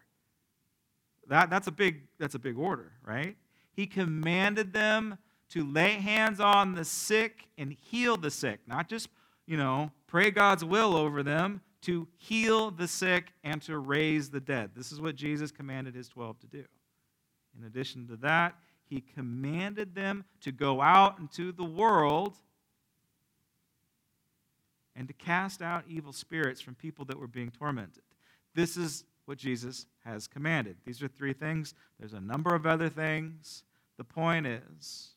That, 1.28 1.50
that's, 1.50 1.68
a 1.68 1.72
big, 1.72 2.04
that's 2.20 2.36
a 2.36 2.40
big 2.40 2.58
order, 2.58 2.92
right? 3.04 3.36
He 3.75 3.86
commanded 3.88 4.74
them 4.74 5.17
to 5.50 5.65
lay 5.65 5.94
hands 5.94 6.39
on 6.39 6.74
the 6.74 6.86
sick 6.86 7.48
and 7.58 7.72
heal 7.74 8.17
the 8.17 8.32
sick, 8.32 8.62
not 8.67 8.89
just, 8.89 9.10
you 9.46 9.58
know, 9.58 9.91
pray 10.08 10.32
God's 10.32 10.63
will 10.65 10.96
over 10.96 11.24
them, 11.24 11.62
to 11.82 12.08
heal 12.17 12.72
the 12.72 12.88
sick 12.88 13.32
and 13.44 13.62
to 13.63 13.77
raise 13.77 14.29
the 14.29 14.39
dead. 14.39 14.72
This 14.75 14.91
is 14.91 15.00
what 15.00 15.15
Jesus 15.15 15.51
commanded 15.51 15.94
his 15.94 16.10
12 16.10 16.39
to 16.39 16.48
do. 16.48 16.63
In 17.58 17.65
addition 17.65 18.08
to 18.08 18.15
that, 18.17 18.55
he 18.86 19.01
commanded 19.01 19.94
them 19.94 20.25
to 20.41 20.51
go 20.51 20.82
out 20.82 21.20
into 21.20 21.51
the 21.51 21.63
world 21.63 22.36
and 24.96 25.08
to 25.08 25.13
cast 25.13 25.62
out 25.62 25.84
evil 25.88 26.13
spirits 26.13 26.62
from 26.62 26.75
people 26.75 27.05
that 27.05 27.20
were 27.20 27.27
being 27.27 27.51
tormented. 27.51 28.03
This 28.53 28.77
is 28.77 29.03
what 29.25 29.38
Jesus 29.38 29.86
has 30.03 30.27
commanded. 30.27 30.77
These 30.86 31.01
are 31.01 31.08
three 31.08 31.34
things. 31.34 31.74
There's 32.00 32.13
a 32.13 32.22
number 32.22 32.53
of 32.53 32.65
other 32.65 32.89
things. 32.89 33.63
The 33.98 34.03
point 34.03 34.46
is, 34.46 35.10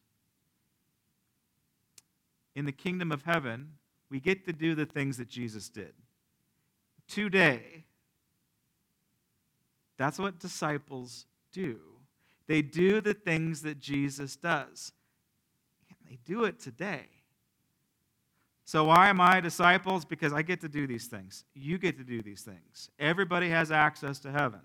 in 2.55 2.65
the 2.65 2.73
kingdom 2.73 3.13
of 3.13 3.23
heaven, 3.23 3.73
we 4.11 4.21
get 4.21 4.45
to 4.47 4.53
do 4.53 4.75
the 4.75 4.87
things 4.87 5.17
that 5.19 5.29
Jesus 5.29 5.69
did. 5.69 5.93
Today, 7.07 7.85
that's 9.97 10.19
what 10.19 10.39
disciples 10.39 11.27
do. 11.53 11.79
They 12.47 12.63
do 12.63 13.01
the 13.01 13.15
things 13.15 13.63
that 13.63 13.79
Jesus 13.79 14.37
does. 14.37 14.93
And 15.89 15.99
they 16.11 16.19
do 16.25 16.45
it 16.45 16.59
today. 16.59 17.07
So, 18.69 18.85
why 18.85 19.09
am 19.09 19.19
I 19.19 19.41
disciples? 19.41 20.05
Because 20.05 20.35
I 20.35 20.43
get 20.43 20.61
to 20.61 20.69
do 20.69 20.87
these 20.87 21.07
things. 21.07 21.47
You 21.55 21.79
get 21.79 21.97
to 21.97 22.05
do 22.05 22.21
these 22.21 22.43
things. 22.43 22.91
Everybody 22.99 23.49
has 23.49 23.71
access 23.73 24.19
to 24.19 24.31
heaven. 24.31 24.61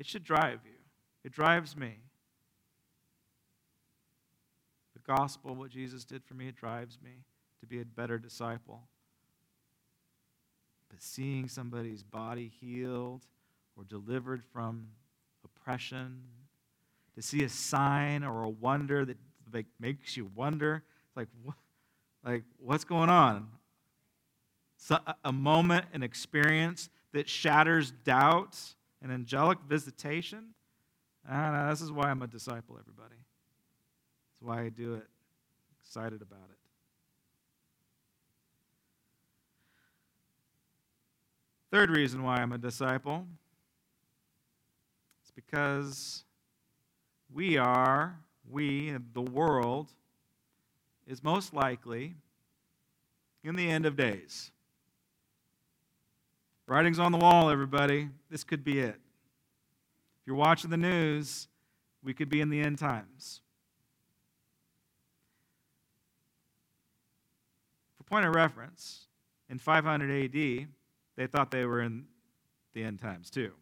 It 0.00 0.06
should 0.06 0.24
drive 0.24 0.58
you, 0.64 0.74
it 1.22 1.30
drives 1.30 1.76
me. 1.76 2.00
The 4.94 5.00
gospel, 5.06 5.54
what 5.54 5.70
Jesus 5.70 6.04
did 6.04 6.24
for 6.24 6.34
me, 6.34 6.48
it 6.48 6.56
drives 6.56 6.98
me 7.04 7.22
to 7.60 7.66
be 7.68 7.80
a 7.80 7.84
better 7.84 8.18
disciple. 8.18 8.80
But 10.88 11.00
seeing 11.00 11.46
somebody's 11.46 12.02
body 12.02 12.50
healed 12.60 13.22
or 13.76 13.84
delivered 13.84 14.42
from 14.52 14.88
oppression, 15.44 16.24
to 17.14 17.22
see 17.22 17.44
a 17.44 17.48
sign 17.48 18.24
or 18.24 18.42
a 18.42 18.48
wonder 18.48 19.04
that 19.04 19.18
like 19.52 19.66
makes 19.78 20.16
you 20.16 20.30
wonder. 20.34 20.82
It's 21.06 21.16
like, 21.16 21.28
what, 21.42 21.56
like 22.24 22.44
what's 22.58 22.84
going 22.84 23.10
on? 23.10 23.48
So, 24.76 24.98
a 25.24 25.32
moment, 25.32 25.86
an 25.92 26.02
experience 26.02 26.88
that 27.12 27.28
shatters 27.28 27.90
doubt, 28.04 28.56
an 29.02 29.10
angelic 29.10 29.58
visitation. 29.68 30.54
I 31.28 31.50
know, 31.50 31.70
this 31.70 31.80
is 31.80 31.90
why 31.90 32.10
I'm 32.10 32.22
a 32.22 32.26
disciple, 32.26 32.78
everybody. 32.78 33.16
That's 34.30 34.42
why 34.42 34.62
I 34.62 34.68
do 34.68 34.94
it. 34.94 35.06
excited 35.82 36.22
about 36.22 36.48
it. 36.50 36.58
Third 41.70 41.90
reason 41.90 42.22
why 42.22 42.36
I'm 42.36 42.52
a 42.52 42.58
disciple 42.58 43.26
is 45.24 45.30
because 45.32 46.24
we 47.30 47.58
are 47.58 48.18
we, 48.50 48.94
the 49.12 49.22
world, 49.22 49.88
is 51.06 51.22
most 51.22 51.54
likely 51.54 52.14
in 53.42 53.56
the 53.56 53.68
end 53.68 53.86
of 53.86 53.96
days. 53.96 54.50
Writing's 56.66 56.98
on 56.98 57.12
the 57.12 57.18
wall, 57.18 57.48
everybody. 57.48 58.08
This 58.30 58.44
could 58.44 58.62
be 58.62 58.80
it. 58.80 58.96
If 60.20 60.26
you're 60.26 60.36
watching 60.36 60.70
the 60.70 60.76
news, 60.76 61.48
we 62.02 62.12
could 62.12 62.28
be 62.28 62.40
in 62.40 62.50
the 62.50 62.60
end 62.60 62.78
times. 62.78 63.40
For 67.96 68.04
point 68.04 68.26
of 68.26 68.34
reference, 68.34 69.06
in 69.48 69.58
500 69.58 70.24
AD, 70.24 70.68
they 71.16 71.26
thought 71.26 71.50
they 71.50 71.64
were 71.64 71.80
in 71.80 72.04
the 72.74 72.84
end 72.84 73.00
times 73.00 73.30
too. 73.30 73.52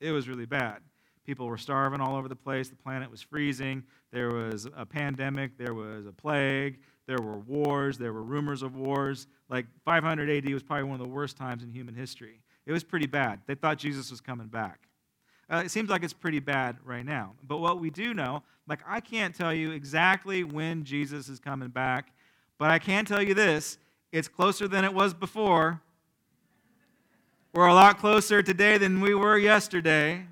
It 0.00 0.12
was 0.12 0.28
really 0.28 0.46
bad. 0.46 0.82
People 1.24 1.46
were 1.46 1.58
starving 1.58 2.00
all 2.00 2.16
over 2.16 2.28
the 2.28 2.36
place. 2.36 2.68
The 2.68 2.76
planet 2.76 3.10
was 3.10 3.22
freezing. 3.22 3.84
There 4.10 4.30
was 4.30 4.66
a 4.76 4.84
pandemic. 4.84 5.56
There 5.56 5.74
was 5.74 6.06
a 6.06 6.12
plague. 6.12 6.78
There 7.06 7.20
were 7.20 7.38
wars. 7.38 7.96
There 7.96 8.12
were 8.12 8.22
rumors 8.22 8.62
of 8.62 8.76
wars. 8.76 9.26
Like 9.48 9.66
500 9.84 10.28
AD 10.28 10.52
was 10.52 10.62
probably 10.62 10.84
one 10.84 11.00
of 11.00 11.06
the 11.06 11.12
worst 11.12 11.36
times 11.36 11.62
in 11.62 11.70
human 11.70 11.94
history. 11.94 12.40
It 12.66 12.72
was 12.72 12.84
pretty 12.84 13.06
bad. 13.06 13.40
They 13.46 13.54
thought 13.54 13.78
Jesus 13.78 14.10
was 14.10 14.20
coming 14.20 14.48
back. 14.48 14.88
Uh, 15.50 15.62
it 15.64 15.70
seems 15.70 15.90
like 15.90 16.02
it's 16.02 16.12
pretty 16.12 16.38
bad 16.40 16.76
right 16.84 17.04
now. 17.04 17.34
But 17.46 17.58
what 17.58 17.80
we 17.80 17.90
do 17.90 18.14
know, 18.14 18.42
like 18.68 18.80
I 18.86 19.00
can't 19.00 19.34
tell 19.34 19.52
you 19.52 19.72
exactly 19.72 20.44
when 20.44 20.84
Jesus 20.84 21.28
is 21.28 21.38
coming 21.38 21.68
back, 21.68 22.12
but 22.58 22.70
I 22.70 22.78
can 22.78 23.04
tell 23.04 23.22
you 23.22 23.34
this 23.34 23.78
it's 24.12 24.28
closer 24.28 24.68
than 24.68 24.84
it 24.84 24.94
was 24.94 25.14
before. 25.14 25.80
We're 27.54 27.66
a 27.66 27.74
lot 27.74 27.98
closer 27.98 28.42
today 28.42 28.78
than 28.78 29.00
we 29.00 29.14
were 29.14 29.36
yesterday. 29.36 30.24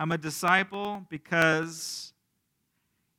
I'm 0.00 0.12
a 0.12 0.16
disciple 0.16 1.04
because, 1.10 2.14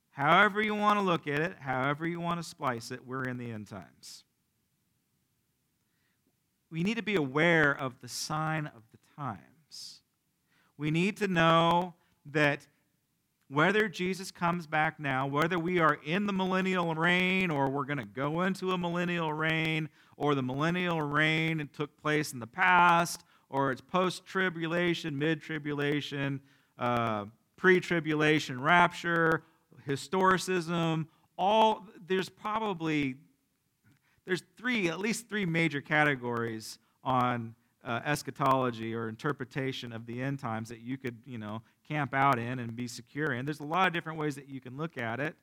however 0.10 0.64
you 0.64 0.74
want 0.74 0.98
to 0.98 1.06
look 1.06 1.28
at 1.28 1.40
it, 1.40 1.54
however 1.60 2.08
you 2.08 2.20
want 2.20 2.42
to 2.42 2.44
splice 2.44 2.90
it, 2.90 3.06
we're 3.06 3.26
in 3.26 3.38
the 3.38 3.52
end 3.52 3.68
times. 3.68 4.24
We 6.72 6.82
need 6.82 6.98
to 6.98 7.04
be 7.04 7.14
aware 7.14 7.72
of 7.72 8.02
the 8.02 8.08
sign 8.08 8.66
of 8.66 8.82
the 8.92 8.98
times. 9.16 10.02
We 10.76 10.90
need 10.90 11.18
to 11.18 11.28
know 11.28 11.94
that 12.26 12.66
whether 13.48 13.88
Jesus 13.88 14.32
comes 14.32 14.66
back 14.66 15.00
now, 15.00 15.28
whether 15.28 15.60
we 15.60 15.78
are 15.78 16.00
in 16.04 16.26
the 16.26 16.34
millennial 16.34 16.96
reign 16.96 17.52
or 17.52 17.70
we're 17.70 17.86
going 17.86 18.00
to 18.00 18.06
go 18.06 18.42
into 18.42 18.72
a 18.72 18.78
millennial 18.80 19.32
reign, 19.32 19.88
or 20.18 20.34
the 20.34 20.42
millennial 20.42 21.00
reign 21.00 21.70
took 21.78 21.96
place 22.02 22.34
in 22.34 22.40
the 22.40 22.48
past, 22.48 23.24
or 23.52 23.72
it's 23.72 23.82
post 23.82 24.26
tribulation, 24.26 25.20
mid 25.20 25.44
tribulation, 25.44 26.42
uh, 26.82 27.26
pre 27.56 27.80
tribulation 27.80 28.60
rapture, 28.60 29.44
historicism, 29.88 31.06
all 31.38 31.86
there's 32.08 32.28
probably 32.28 33.16
there's 34.26 34.44
three 34.58 34.90
at 34.90 35.00
least 35.00 35.30
three 35.30 35.46
major 35.46 35.80
categories 35.80 36.80
on 37.04 37.56
uh, 37.84 38.02
eschatology 38.04 38.94
or 38.94 39.10
interpretation 39.10 39.94
of 39.94 40.06
the 40.06 40.22
end 40.22 40.40
times 40.40 40.70
that 40.70 40.82
you 40.82 40.98
could 40.98 41.18
you 41.26 41.38
know 41.38 41.62
camp 41.88 42.14
out 42.14 42.40
in 42.40 42.60
and 42.60 42.76
be 42.76 42.88
secure 42.88 43.34
in. 43.34 43.46
There's 43.46 43.60
a 43.60 43.66
lot 43.66 43.88
of 43.88 43.94
different 43.94 44.18
ways 44.18 44.36
that 44.36 44.50
you 44.50 44.60
can 44.60 44.76
look 44.76 44.98
at 44.98 45.20
it. 45.20 45.36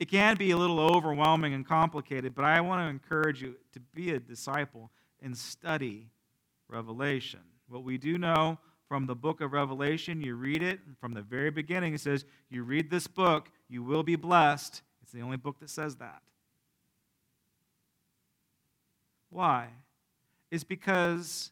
It 0.00 0.10
can 0.10 0.36
be 0.36 0.50
a 0.50 0.56
little 0.56 0.80
overwhelming 0.80 1.54
and 1.54 1.64
complicated 1.64 2.34
but 2.34 2.44
i 2.44 2.60
want 2.60 2.80
to 2.80 2.86
encourage 2.88 3.40
you 3.40 3.54
to 3.72 3.78
be 3.94 4.10
a 4.10 4.18
disciple 4.18 4.90
and 5.22 5.38
study 5.38 6.10
revelation 6.68 7.38
what 7.72 7.84
we 7.84 7.98
do 7.98 8.18
know 8.18 8.58
from 8.86 9.06
the 9.06 9.14
book 9.14 9.40
of 9.40 9.52
Revelation. 9.52 10.20
You 10.20 10.36
read 10.36 10.62
it 10.62 10.80
from 11.00 11.14
the 11.14 11.22
very 11.22 11.50
beginning. 11.50 11.94
It 11.94 12.00
says, 12.00 12.24
You 12.50 12.62
read 12.62 12.90
this 12.90 13.06
book, 13.06 13.50
you 13.68 13.82
will 13.82 14.02
be 14.02 14.16
blessed. 14.16 14.82
It's 15.02 15.12
the 15.12 15.22
only 15.22 15.38
book 15.38 15.58
that 15.60 15.70
says 15.70 15.96
that. 15.96 16.22
Why? 19.30 19.68
It's 20.50 20.64
because 20.64 21.50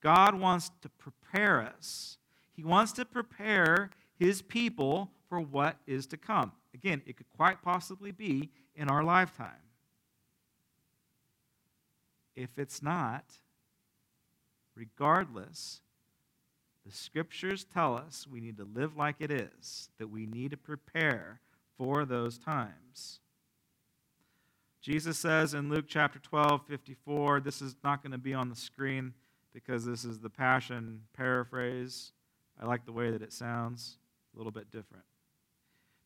God 0.00 0.34
wants 0.34 0.70
to 0.80 0.88
prepare 0.88 1.60
us. 1.60 2.16
He 2.56 2.64
wants 2.64 2.92
to 2.92 3.04
prepare 3.04 3.90
his 4.18 4.40
people 4.40 5.10
for 5.28 5.40
what 5.40 5.76
is 5.86 6.06
to 6.06 6.16
come. 6.16 6.52
Again, 6.72 7.02
it 7.06 7.16
could 7.18 7.28
quite 7.36 7.60
possibly 7.62 8.12
be 8.12 8.50
in 8.74 8.88
our 8.88 9.04
lifetime. 9.04 9.50
If 12.34 12.58
it's 12.58 12.82
not, 12.82 13.24
regardless, 14.78 15.80
the 16.86 16.92
scriptures 16.92 17.64
tell 17.64 17.96
us 17.96 18.26
we 18.30 18.40
need 18.40 18.56
to 18.56 18.64
live 18.64 18.96
like 18.96 19.16
it 19.18 19.30
is, 19.30 19.90
that 19.98 20.08
we 20.08 20.24
need 20.24 20.52
to 20.52 20.56
prepare 20.56 21.40
for 21.76 22.04
those 22.04 22.38
times. 22.38 23.20
Jesus 24.80 25.18
says 25.18 25.52
in 25.52 25.68
Luke 25.68 25.86
chapter 25.88 26.18
12, 26.18 26.62
54, 26.66 27.40
this 27.40 27.60
is 27.60 27.76
not 27.82 28.02
going 28.02 28.12
to 28.12 28.18
be 28.18 28.32
on 28.32 28.48
the 28.48 28.56
screen 28.56 29.12
because 29.52 29.84
this 29.84 30.04
is 30.04 30.20
the 30.20 30.30
Passion 30.30 31.02
paraphrase. 31.14 32.12
I 32.60 32.66
like 32.66 32.86
the 32.86 32.92
way 32.92 33.10
that 33.10 33.22
it 33.22 33.32
sounds, 33.32 33.98
a 34.34 34.38
little 34.38 34.52
bit 34.52 34.70
different. 34.70 35.04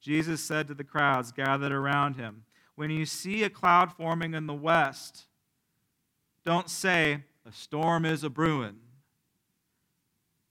Jesus 0.00 0.42
said 0.42 0.66
to 0.68 0.74
the 0.74 0.82
crowds 0.82 1.30
gathered 1.30 1.70
around 1.70 2.16
him, 2.16 2.44
When 2.74 2.90
you 2.90 3.06
see 3.06 3.44
a 3.44 3.50
cloud 3.50 3.92
forming 3.92 4.34
in 4.34 4.46
the 4.46 4.54
west, 4.54 5.26
don't 6.44 6.68
say, 6.68 7.22
A 7.46 7.52
storm 7.52 8.04
is 8.04 8.22
a 8.24 8.30
brewing 8.30 8.78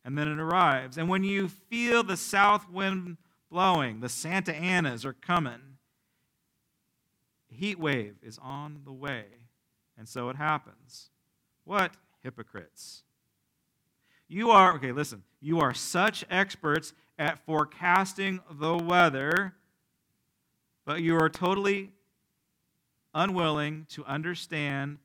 and 0.04 0.18
then 0.18 0.28
it 0.28 0.40
arrives. 0.40 0.98
And 0.98 1.10
when 1.10 1.24
you 1.24 1.48
feel 1.48 2.04
the 2.04 2.18
south 2.18 2.70
wind 2.70 3.18
blowing, 3.50 4.00
the 4.00 4.10
Santa 4.10 4.54
Anas 4.54 5.06
are 5.06 5.14
coming, 5.14 5.78
heat 7.50 7.80
wave 7.80 8.16
is 8.24 8.40
on 8.42 8.82
the 8.86 8.94
way. 8.94 9.26
And 9.98 10.08
so 10.08 10.30
it 10.30 10.36
happens. 10.36 11.10
What 11.64 11.94
hypocrites! 12.24 13.04
You 14.28 14.50
are, 14.50 14.74
okay, 14.76 14.94
listen, 14.94 15.24
you 15.42 15.60
are 15.60 15.74
such 15.74 16.24
experts 16.30 16.94
at 17.20 17.46
forecasting 17.46 18.40
the 18.50 18.78
weather, 18.78 19.54
but 20.86 21.02
you 21.02 21.18
are 21.18 21.30
totally 21.30 21.92
unwilling 23.14 23.86
to 23.90 24.06
understand 24.06 25.00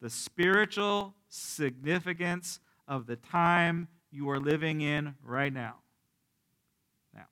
the 0.00 0.10
spiritual 0.10 1.14
significance 1.28 2.60
of 2.86 3.06
the 3.06 3.16
time 3.16 3.88
you 4.10 4.30
are 4.30 4.38
living 4.38 4.80
in 4.80 5.14
right 5.22 5.52
now. 5.52 5.76
Now, 7.14 7.26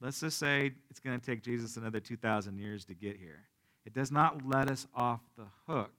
let's 0.00 0.20
just 0.20 0.38
say 0.38 0.72
it's 0.90 1.00
going 1.00 1.18
to 1.18 1.24
take 1.24 1.42
Jesus 1.42 1.76
another 1.76 2.00
2,000 2.00 2.58
years 2.58 2.84
to 2.86 2.94
get 2.94 3.16
here. 3.16 3.44
It 3.84 3.94
does 3.94 4.10
not 4.10 4.46
let 4.46 4.70
us 4.70 4.86
off 4.94 5.20
the 5.36 5.46
hook 5.66 5.92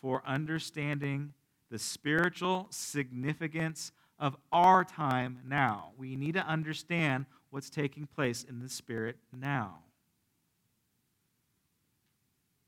for 0.00 0.22
understanding 0.26 1.32
the 1.70 1.78
spiritual 1.78 2.66
significance 2.70 3.92
of 4.18 4.36
our 4.52 4.84
time 4.84 5.40
now. 5.46 5.92
We 5.96 6.16
need 6.16 6.34
to 6.34 6.46
understand 6.46 7.26
what's 7.50 7.70
taking 7.70 8.06
place 8.06 8.44
in 8.44 8.60
the 8.60 8.68
Spirit 8.68 9.16
now. 9.32 9.78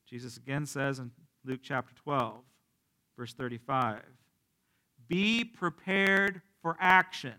Jesus 0.07 0.37
again 0.37 0.67
says 0.67 0.99
in 0.99 1.11
Luke 1.45 1.61
chapter 1.63 1.95
12, 1.95 2.37
verse 3.17 3.35
35, 3.35 4.03
Be 5.09 5.45
prepared 5.45 6.43
for 6.61 6.77
action. 6.81 7.35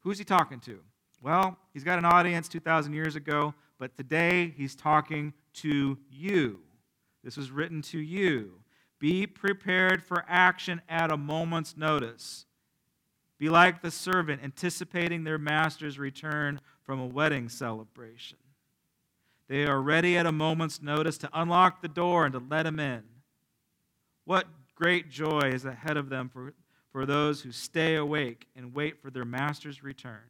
Who's 0.00 0.18
he 0.18 0.24
talking 0.24 0.60
to? 0.60 0.80
Well, 1.22 1.56
he's 1.72 1.84
got 1.84 1.98
an 1.98 2.04
audience 2.04 2.48
2,000 2.48 2.92
years 2.92 3.16
ago, 3.16 3.54
but 3.78 3.96
today 3.96 4.54
he's 4.56 4.74
talking 4.74 5.34
to 5.54 5.98
you. 6.10 6.60
This 7.22 7.36
was 7.36 7.50
written 7.50 7.82
to 7.82 7.98
you. 7.98 8.52
Be 8.98 9.26
prepared 9.26 10.02
for 10.02 10.24
action 10.28 10.80
at 10.88 11.12
a 11.12 11.16
moment's 11.16 11.76
notice. 11.76 12.46
Be 13.38 13.48
like 13.48 13.80
the 13.80 13.90
servant 13.90 14.42
anticipating 14.44 15.24
their 15.24 15.38
master's 15.38 15.98
return 15.98 16.60
from 16.82 17.00
a 17.00 17.06
wedding 17.06 17.48
celebration. 17.48 18.38
They 19.50 19.66
are 19.66 19.82
ready 19.82 20.16
at 20.16 20.26
a 20.26 20.32
moment's 20.32 20.80
notice 20.80 21.18
to 21.18 21.30
unlock 21.32 21.82
the 21.82 21.88
door 21.88 22.24
and 22.24 22.32
to 22.34 22.38
let 22.38 22.66
him 22.66 22.78
in. 22.78 23.02
What 24.24 24.46
great 24.76 25.10
joy 25.10 25.50
is 25.52 25.64
ahead 25.64 25.96
of 25.96 26.08
them 26.08 26.28
for, 26.28 26.54
for 26.92 27.04
those 27.04 27.40
who 27.42 27.50
stay 27.50 27.96
awake 27.96 28.46
and 28.54 28.72
wait 28.72 29.02
for 29.02 29.10
their 29.10 29.24
master's 29.24 29.82
return. 29.82 30.22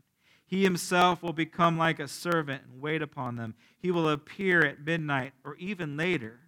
He 0.47 0.63
himself 0.63 1.23
will 1.23 1.35
become 1.35 1.77
like 1.77 2.01
a 2.01 2.09
servant 2.09 2.63
and 2.65 2.81
wait 2.81 3.03
upon 3.03 3.37
them. 3.37 3.57
He 3.79 3.91
will 3.91 4.09
appear 4.09 4.65
at 4.65 4.87
midnight 4.87 5.35
or 5.45 5.55
even 5.57 5.99
later. 5.99 6.41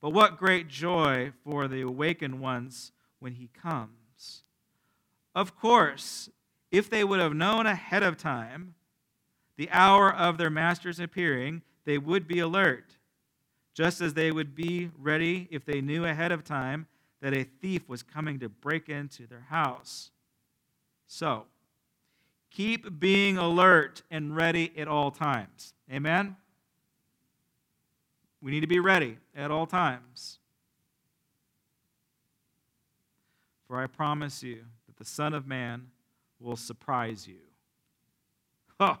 But 0.00 0.14
what 0.14 0.38
great 0.38 0.68
joy 0.68 1.32
for 1.44 1.68
the 1.68 1.82
awakened 1.82 2.40
ones 2.40 2.92
when 3.18 3.34
he 3.34 3.48
comes. 3.48 4.44
Of 5.34 5.54
course, 5.54 6.30
if 6.70 6.88
they 6.88 7.04
would 7.04 7.20
have 7.20 7.34
known 7.34 7.66
ahead 7.66 8.02
of 8.02 8.16
time 8.16 8.76
the 9.56 9.70
hour 9.70 10.12
of 10.12 10.38
their 10.38 10.50
master's 10.50 11.00
appearing, 11.00 11.62
they 11.84 11.98
would 11.98 12.28
be 12.28 12.38
alert, 12.40 12.96
just 13.74 14.00
as 14.00 14.14
they 14.14 14.30
would 14.30 14.54
be 14.54 14.90
ready 14.98 15.48
if 15.50 15.64
they 15.64 15.80
knew 15.80 16.04
ahead 16.04 16.32
of 16.32 16.44
time 16.44 16.86
that 17.20 17.34
a 17.34 17.44
thief 17.44 17.88
was 17.88 18.02
coming 18.02 18.38
to 18.40 18.48
break 18.48 18.88
into 18.88 19.26
their 19.26 19.46
house. 19.48 20.10
So, 21.06 21.46
keep 22.50 22.98
being 22.98 23.38
alert 23.38 24.02
and 24.10 24.36
ready 24.36 24.72
at 24.76 24.88
all 24.88 25.10
times. 25.10 25.72
Amen? 25.90 26.36
We 28.42 28.50
need 28.50 28.60
to 28.60 28.66
be 28.66 28.80
ready 28.80 29.18
at 29.34 29.50
all 29.50 29.66
times. 29.66 30.38
For 33.66 33.80
I 33.80 33.86
promise 33.86 34.42
you 34.42 34.62
that 34.86 34.96
the 34.96 35.04
Son 35.04 35.34
of 35.34 35.46
Man 35.46 35.88
will 36.38 36.56
surprise 36.56 37.26
you. 37.26 37.40
Oh, 38.78 38.98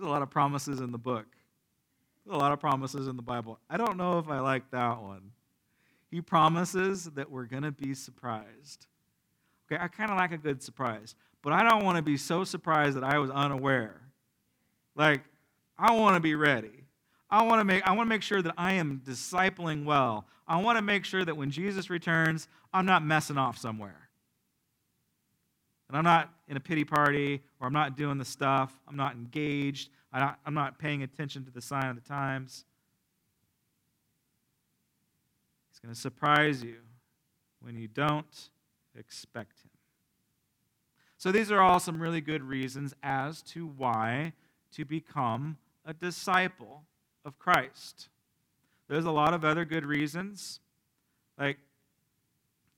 there's 0.00 0.08
a 0.08 0.10
lot 0.10 0.22
of 0.22 0.30
promises 0.30 0.80
in 0.80 0.92
the 0.92 0.98
book. 0.98 1.26
There's 2.24 2.34
a 2.34 2.38
lot 2.38 2.52
of 2.52 2.60
promises 2.60 3.06
in 3.06 3.16
the 3.16 3.22
Bible. 3.22 3.58
I 3.68 3.76
don't 3.76 3.98
know 3.98 4.18
if 4.18 4.28
I 4.30 4.40
like 4.40 4.70
that 4.70 5.02
one. 5.02 5.32
He 6.10 6.22
promises 6.22 7.04
that 7.04 7.30
we're 7.30 7.44
going 7.44 7.64
to 7.64 7.70
be 7.70 7.92
surprised. 7.92 8.86
Okay, 9.70 9.80
I 9.80 9.88
kind 9.88 10.10
of 10.10 10.16
like 10.16 10.32
a 10.32 10.38
good 10.38 10.62
surprise, 10.62 11.16
but 11.42 11.52
I 11.52 11.68
don't 11.68 11.84
want 11.84 11.96
to 11.96 12.02
be 12.02 12.16
so 12.16 12.44
surprised 12.44 12.96
that 12.96 13.04
I 13.04 13.18
was 13.18 13.30
unaware. 13.30 14.00
Like, 14.96 15.20
I 15.78 15.92
want 15.92 16.16
to 16.16 16.20
be 16.20 16.34
ready. 16.34 16.86
I 17.30 17.42
want 17.42 17.60
to 17.60 17.64
make 17.64 17.86
I 17.86 17.92
want 17.92 18.06
to 18.06 18.08
make 18.08 18.22
sure 18.22 18.40
that 18.40 18.54
I 18.56 18.72
am 18.72 19.02
discipling 19.06 19.84
well. 19.84 20.26
I 20.48 20.62
want 20.62 20.78
to 20.78 20.82
make 20.82 21.04
sure 21.04 21.24
that 21.24 21.36
when 21.36 21.50
Jesus 21.50 21.90
returns, 21.90 22.48
I'm 22.72 22.86
not 22.86 23.04
messing 23.04 23.36
off 23.36 23.58
somewhere 23.58 24.10
and 25.90 25.96
I'm 25.98 26.04
not 26.04 26.32
in 26.50 26.56
a 26.56 26.60
pity 26.60 26.84
party 26.84 27.40
or 27.60 27.68
I'm 27.68 27.72
not 27.72 27.96
doing 27.96 28.18
the 28.18 28.24
stuff, 28.24 28.78
I'm 28.86 28.96
not 28.96 29.14
engaged, 29.14 29.88
I'm 30.12 30.52
not 30.52 30.78
paying 30.78 31.04
attention 31.04 31.44
to 31.44 31.50
the 31.50 31.62
sign 31.62 31.86
of 31.86 31.94
the 31.94 32.06
times. 32.06 32.64
He's 35.70 35.78
going 35.78 35.94
to 35.94 36.00
surprise 36.00 36.62
you 36.62 36.78
when 37.60 37.76
you 37.76 37.86
don't 37.86 38.50
expect 38.98 39.60
him. 39.60 39.70
So, 41.16 41.30
these 41.30 41.52
are 41.52 41.60
all 41.60 41.78
some 41.78 42.02
really 42.02 42.20
good 42.20 42.42
reasons 42.42 42.94
as 43.02 43.42
to 43.42 43.66
why 43.66 44.32
to 44.72 44.84
become 44.84 45.58
a 45.84 45.94
disciple 45.94 46.82
of 47.24 47.38
Christ. 47.38 48.08
There's 48.88 49.04
a 49.04 49.10
lot 49.10 49.34
of 49.34 49.44
other 49.44 49.64
good 49.64 49.84
reasons. 49.84 50.60
Like, 51.38 51.58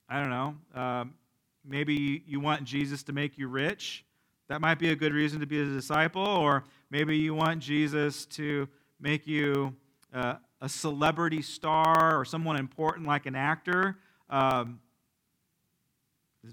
I 0.09 0.21
don't 0.21 0.31
know, 0.31 0.57
um, 0.75 1.15
maybe 1.65 2.23
you 2.27 2.41
want 2.41 2.65
Jesus 2.65 3.03
to 3.05 3.13
make 3.13 3.39
you 3.39 3.49
rich. 3.49 4.05
That 4.49 4.61
might 4.61 4.79
be 4.79 4.91
a 4.91 4.97
good 4.97 5.13
reason 5.13 5.41
to 5.41 5.47
be 5.47 5.61
a 5.61 5.65
disciple. 5.65 6.27
Or 6.27 6.65
maybe 6.91 7.17
you 7.17 7.35
want 7.35 7.61
Jesus 7.61 8.27
to 8.27 8.69
make 9.01 9.27
you 9.27 9.75
uh, 10.13 10.35
a 10.61 10.69
celebrity 10.69 11.43
star 11.43 12.19
or 12.19 12.25
someone 12.25 12.57
important 12.57 13.07
like 13.07 13.27
an 13.27 13.35
actor. 13.35 13.97
Um, 14.29 14.81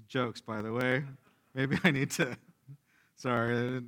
jokes, 0.08 0.40
by 0.40 0.62
the 0.62 0.72
way. 0.72 1.04
Maybe 1.54 1.78
I 1.84 1.90
need 1.90 2.10
to. 2.12 2.36
Sorry. 3.16 3.82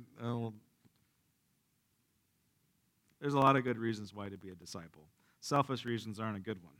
There's 3.19 3.33
a 3.33 3.39
lot 3.39 3.55
of 3.55 3.63
good 3.63 3.77
reasons 3.77 4.13
why 4.13 4.29
to 4.29 4.37
be 4.37 4.49
a 4.49 4.55
disciple. 4.55 5.07
Selfish 5.39 5.85
reasons 5.85 6.19
aren't 6.19 6.37
a 6.37 6.41
good 6.41 6.61
one. 6.61 6.73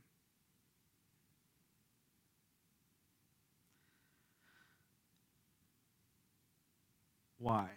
Why? 7.43 7.67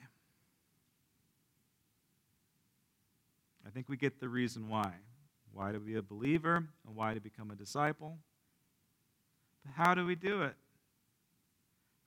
I 3.66 3.70
think 3.70 3.88
we 3.88 3.96
get 3.96 4.20
the 4.20 4.29
reason 4.29 4.68
why. 4.68 4.92
Why 5.52 5.72
to 5.72 5.81
be 5.81 5.96
a 5.96 6.02
believer 6.02 6.55
and 6.87 6.94
why 6.94 7.14
to 7.14 7.20
become 7.20 7.50
a 7.50 7.57
disciple. 7.57 8.16
But 9.64 9.72
how 9.74 9.94
do 9.94 10.07
we 10.07 10.14
do 10.14 10.42
it? 10.42 10.55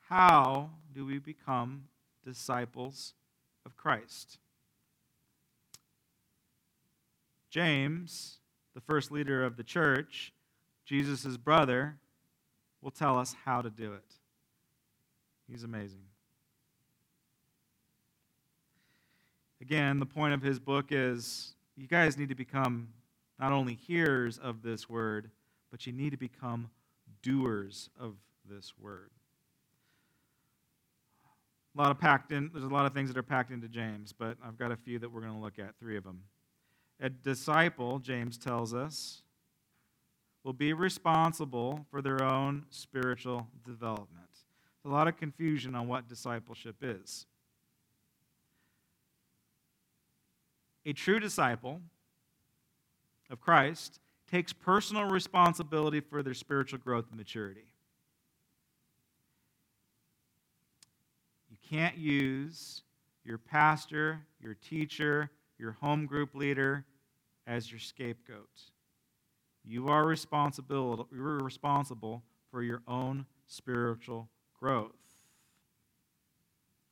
How 0.07 0.69
do 0.95 1.05
we 1.05 1.19
become 1.19 1.89
disciples 2.25 3.13
of 3.65 3.75
Christ? 3.75 4.37
James, 7.49 8.37
the 8.73 8.79
first 8.79 9.11
leader 9.11 9.43
of 9.43 9.57
the 9.57 9.63
church, 9.63 10.31
Jesus' 10.85 11.35
brother, 11.35 11.97
will 12.81 12.91
tell 12.91 13.19
us 13.19 13.35
how 13.43 13.61
to 13.61 13.69
do 13.69 13.91
it. 13.91 14.13
He's 15.51 15.65
amazing. 15.65 16.08
Again, 19.61 19.99
the 19.99 20.05
point 20.05 20.33
of 20.33 20.41
his 20.41 20.59
book 20.59 20.87
is 20.91 21.53
you 21.75 21.87
guys 21.87 22.17
need 22.17 22.29
to 22.29 22.35
become 22.35 22.89
not 23.39 23.51
only 23.51 23.73
hearers 23.73 24.37
of 24.37 24.61
this 24.61 24.89
word, 24.89 25.29
but 25.71 25.85
you 25.85 25.93
need 25.93 26.11
to 26.11 26.17
become 26.17 26.69
doers 27.21 27.89
of 27.99 28.15
this 28.49 28.73
word. 28.79 29.09
A 31.75 31.81
lot 31.81 31.91
of 31.91 31.99
packed 31.99 32.31
in, 32.31 32.49
there's 32.51 32.65
a 32.65 32.69
lot 32.69 32.85
of 32.85 32.93
things 32.93 33.09
that 33.09 33.17
are 33.17 33.23
packed 33.23 33.51
into 33.51 33.67
James, 33.67 34.11
but 34.11 34.37
I've 34.43 34.57
got 34.57 34.71
a 34.71 34.75
few 34.75 34.99
that 34.99 35.11
we're 35.11 35.21
going 35.21 35.33
to 35.33 35.39
look 35.39 35.59
at, 35.59 35.75
three 35.79 35.97
of 35.97 36.03
them. 36.03 36.23
A 36.99 37.09
disciple, 37.09 37.99
James 37.99 38.37
tells 38.37 38.73
us, 38.73 39.21
will 40.43 40.53
be 40.53 40.73
responsible 40.73 41.85
for 41.91 42.01
their 42.01 42.23
own 42.23 42.65
spiritual 42.69 43.47
development. 43.65 44.29
There's 44.83 44.91
a 44.91 44.95
lot 44.95 45.07
of 45.07 45.17
confusion 45.17 45.75
on 45.75 45.87
what 45.87 46.07
discipleship 46.07 46.77
is. 46.81 47.25
A 50.85 50.93
true 50.93 51.19
disciple 51.19 51.81
of 53.29 53.39
Christ 53.41 53.99
takes 54.29 54.53
personal 54.53 55.05
responsibility 55.05 55.99
for 55.99 56.23
their 56.23 56.33
spiritual 56.33 56.79
growth 56.79 57.05
and 57.09 57.17
maturity. 57.17 57.73
You 61.49 61.57
can't 61.67 61.97
use 61.97 62.83
your 63.23 63.37
pastor, 63.37 64.21
your 64.41 64.55
teacher, 64.55 65.29
your 65.57 65.73
home 65.73 66.05
group 66.05 66.33
leader 66.33 66.85
as 67.45 67.69
your 67.69 67.79
scapegoat. 67.79 68.49
You 69.63 69.87
are 69.87 70.05
responsible, 70.05 71.07
you're 71.11 71.39
responsible 71.39 72.23
for 72.49 72.63
your 72.63 72.81
own 72.87 73.25
spiritual 73.47 74.29
growth. 74.59 74.93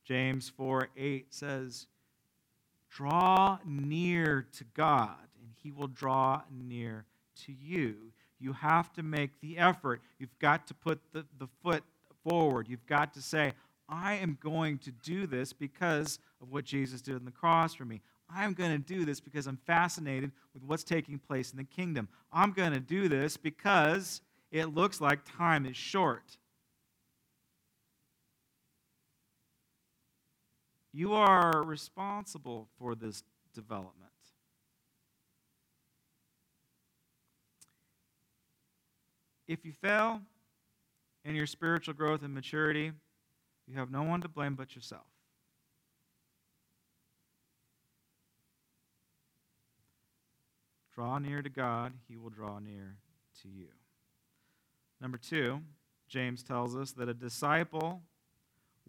James 0.04 0.48
4 0.48 0.88
8 0.96 1.26
says, 1.30 1.86
Draw 2.90 3.58
near 3.64 4.46
to 4.56 4.64
God, 4.74 5.16
and 5.40 5.52
He 5.62 5.70
will 5.70 5.88
draw 5.88 6.42
near 6.50 7.04
to 7.44 7.52
you. 7.52 8.12
You 8.40 8.52
have 8.52 8.92
to 8.94 9.02
make 9.02 9.40
the 9.40 9.58
effort. 9.58 10.00
You've 10.18 10.38
got 10.38 10.66
to 10.68 10.74
put 10.74 11.00
the, 11.12 11.24
the 11.38 11.48
foot 11.62 11.82
forward. 12.28 12.68
You've 12.68 12.86
got 12.86 13.14
to 13.14 13.22
say, 13.22 13.52
I 13.88 14.14
am 14.14 14.38
going 14.40 14.78
to 14.78 14.90
do 14.90 15.26
this 15.26 15.52
because 15.52 16.18
of 16.40 16.50
what 16.50 16.64
Jesus 16.64 17.00
did 17.00 17.16
on 17.16 17.24
the 17.24 17.30
cross 17.30 17.74
for 17.74 17.84
me. 17.84 18.00
I'm 18.30 18.52
going 18.52 18.72
to 18.72 18.78
do 18.78 19.04
this 19.04 19.20
because 19.20 19.46
I'm 19.46 19.58
fascinated 19.66 20.32
with 20.52 20.62
what's 20.62 20.84
taking 20.84 21.18
place 21.18 21.50
in 21.50 21.56
the 21.56 21.64
kingdom. 21.64 22.08
I'm 22.32 22.52
going 22.52 22.72
to 22.72 22.80
do 22.80 23.08
this 23.08 23.36
because 23.36 24.20
it 24.50 24.74
looks 24.74 25.00
like 25.00 25.20
time 25.24 25.64
is 25.64 25.76
short. 25.76 26.36
You 30.92 31.12
are 31.12 31.62
responsible 31.62 32.68
for 32.78 32.94
this 32.94 33.22
development. 33.54 33.94
If 39.46 39.64
you 39.64 39.72
fail 39.72 40.20
in 41.24 41.34
your 41.34 41.46
spiritual 41.46 41.94
growth 41.94 42.22
and 42.22 42.34
maturity, 42.34 42.92
you 43.66 43.78
have 43.78 43.90
no 43.90 44.02
one 44.02 44.20
to 44.20 44.28
blame 44.28 44.54
but 44.54 44.74
yourself. 44.74 45.06
Draw 50.94 51.18
near 51.18 51.42
to 51.42 51.48
God, 51.48 51.92
he 52.08 52.16
will 52.16 52.30
draw 52.30 52.58
near 52.58 52.96
to 53.42 53.48
you. 53.48 53.68
Number 55.00 55.16
two, 55.16 55.60
James 56.08 56.42
tells 56.42 56.74
us 56.74 56.92
that 56.92 57.08
a 57.08 57.14
disciple 57.14 58.02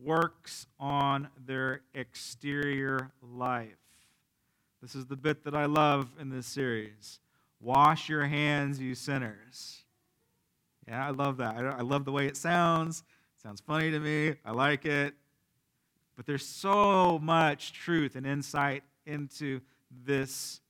works 0.04 0.68
on 0.80 1.28
their 1.46 1.82
exterior 1.94 3.12
life. 3.22 3.78
This 4.82 4.96
is 4.96 5.06
the 5.06 5.16
bit 5.16 5.44
that 5.44 5.54
I 5.54 5.66
love 5.66 6.10
in 6.20 6.30
this 6.30 6.48
series. 6.48 7.20
Wash 7.60 8.08
your 8.08 8.26
hands, 8.26 8.80
you 8.80 8.96
sinners. 8.96 9.84
Yeah, 10.88 11.06
I 11.06 11.12
love 11.12 11.38
that. 11.38 11.58
I 11.58 11.82
love 11.82 12.06
the 12.06 12.12
way 12.12 12.26
it 12.26 12.38
sounds. 12.38 13.04
It 13.38 13.42
sounds 13.44 13.60
funny 13.60 13.92
to 13.92 14.00
me. 14.00 14.36
I 14.46 14.52
like 14.52 14.86
it. 14.86 15.14
But 16.16 16.26
there's 16.26 16.46
so 16.46 17.20
much 17.20 17.74
truth 17.74 18.16
and 18.16 18.26
insight 18.26 18.84
into 19.06 19.62
this 20.06 20.62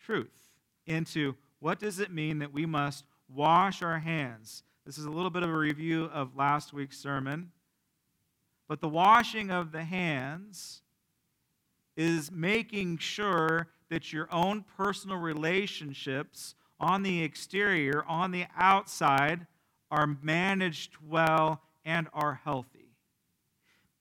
truth, 0.00 0.50
into 0.86 1.34
what 1.60 1.78
does 1.78 2.00
it 2.00 2.10
mean 2.10 2.38
that 2.38 2.52
we 2.52 2.66
must 2.66 3.04
wash 3.32 3.82
our 3.82 3.98
hands. 3.98 4.62
This 4.86 4.98
is 4.98 5.04
a 5.04 5.10
little 5.10 5.30
bit 5.30 5.42
of 5.42 5.50
a 5.50 5.56
review 5.56 6.04
of 6.12 6.36
last 6.36 6.72
week's 6.72 6.98
sermon. 6.98 7.50
But 8.68 8.80
the 8.80 8.88
washing 8.88 9.50
of 9.50 9.72
the 9.72 9.84
hands 9.84 10.82
is 11.96 12.30
making 12.30 12.98
sure 12.98 13.68
that 13.88 14.12
your 14.12 14.28
own 14.32 14.64
personal 14.76 15.16
relationships 15.16 16.54
on 16.78 17.02
the 17.02 17.22
exterior, 17.22 18.04
on 18.06 18.30
the 18.30 18.44
outside, 18.56 19.46
are 19.90 20.18
managed 20.22 20.92
well 21.02 21.62
and 21.84 22.08
are 22.12 22.40
healthy. 22.44 22.94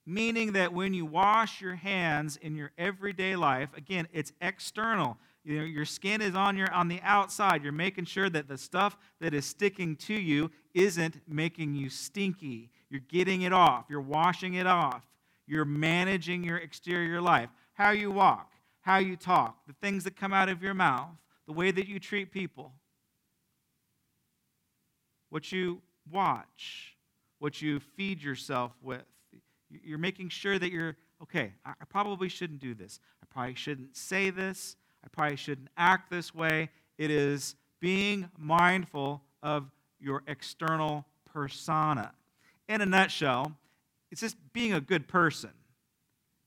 Meaning 0.05 0.53
that 0.53 0.73
when 0.73 0.93
you 0.93 1.05
wash 1.05 1.59
your 1.61 1.75
hands 1.75 2.37
in 2.37 2.55
your 2.55 2.71
everyday 2.77 3.35
life, 3.35 3.69
again, 3.75 4.07
it's 4.13 4.31
external. 4.41 5.17
You 5.43 5.59
know, 5.59 5.65
your 5.65 5.85
skin 5.85 6.21
is 6.21 6.35
on 6.35 6.57
your 6.57 6.71
on 6.73 6.87
the 6.89 6.99
outside. 7.03 7.63
You're 7.63 7.71
making 7.71 8.05
sure 8.05 8.29
that 8.29 8.47
the 8.47 8.57
stuff 8.57 8.97
that 9.21 9.33
is 9.33 9.45
sticking 9.45 9.95
to 9.97 10.13
you 10.13 10.51
isn't 10.73 11.21
making 11.27 11.75
you 11.75 11.89
stinky. 11.89 12.69
You're 12.89 13.01
getting 13.01 13.41
it 13.41 13.53
off. 13.53 13.85
You're 13.89 14.01
washing 14.01 14.55
it 14.55 14.67
off. 14.67 15.03
You're 15.45 15.65
managing 15.65 16.43
your 16.43 16.57
exterior 16.57 17.21
life. 17.21 17.49
How 17.73 17.91
you 17.91 18.11
walk, 18.11 18.53
how 18.81 18.97
you 18.97 19.15
talk, 19.15 19.65
the 19.67 19.73
things 19.81 20.03
that 20.03 20.15
come 20.15 20.33
out 20.33 20.49
of 20.49 20.63
your 20.63 20.73
mouth, 20.73 21.09
the 21.45 21.53
way 21.53 21.71
that 21.71 21.87
you 21.87 21.99
treat 21.99 22.31
people, 22.31 22.73
what 25.29 25.51
you 25.51 25.81
watch, 26.11 26.95
what 27.39 27.61
you 27.61 27.79
feed 27.79 28.21
yourself 28.21 28.71
with. 28.81 29.03
You're 29.69 29.97
making 29.97 30.29
sure 30.29 30.57
that 30.57 30.71
you're, 30.71 30.95
okay, 31.21 31.53
I 31.65 31.85
probably 31.89 32.29
shouldn't 32.29 32.59
do 32.59 32.73
this. 32.73 32.99
I 33.21 33.25
probably 33.29 33.55
shouldn't 33.55 33.95
say 33.95 34.29
this. 34.29 34.75
I 35.03 35.07
probably 35.09 35.35
shouldn't 35.35 35.69
act 35.77 36.09
this 36.09 36.33
way. 36.33 36.69
It 36.97 37.11
is 37.11 37.55
being 37.79 38.29
mindful 38.37 39.21
of 39.43 39.69
your 39.99 40.23
external 40.27 41.05
persona. 41.31 42.13
In 42.67 42.81
a 42.81 42.85
nutshell, 42.85 43.53
it's 44.11 44.21
just 44.21 44.35
being 44.53 44.73
a 44.73 44.81
good 44.81 45.07
person. 45.07 45.51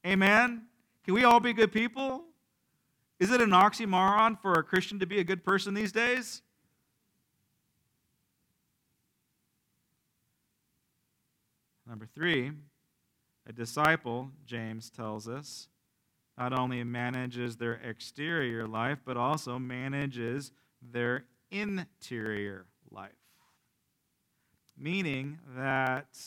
Amen? 0.06 0.62
Can 1.04 1.14
we 1.14 1.24
all 1.24 1.40
be 1.40 1.52
good 1.52 1.72
people? 1.72 2.24
Is 3.18 3.30
it 3.30 3.40
an 3.40 3.50
oxymoron 3.50 4.40
for 4.40 4.52
a 4.54 4.62
Christian 4.62 4.98
to 5.00 5.06
be 5.06 5.18
a 5.18 5.24
good 5.24 5.44
person 5.44 5.74
these 5.74 5.92
days? 5.92 6.42
Number 11.87 12.06
three, 12.14 12.52
a 13.48 13.52
disciple, 13.52 14.30
James 14.46 14.90
tells 14.90 15.28
us, 15.28 15.68
not 16.38 16.56
only 16.59 16.85
manages 16.85 17.56
their 17.56 17.74
exterior 17.74 18.66
life, 18.66 18.98
but 19.04 19.16
also 19.16 19.59
manages 19.59 20.52
their 20.80 21.24
interior 21.50 22.66
life. 22.90 23.19
Meaning 24.82 25.38
that 25.56 26.18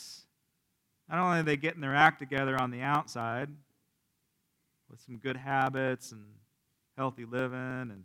not 1.10 1.18
only 1.18 1.40
are 1.40 1.42
they 1.42 1.56
getting 1.56 1.80
their 1.80 1.96
act 1.96 2.20
together 2.20 2.56
on 2.56 2.70
the 2.70 2.82
outside 2.82 3.48
with 4.88 5.00
some 5.00 5.16
good 5.16 5.36
habits 5.36 6.12
and 6.12 6.22
healthy 6.96 7.24
living 7.24 7.58
and 7.58 8.04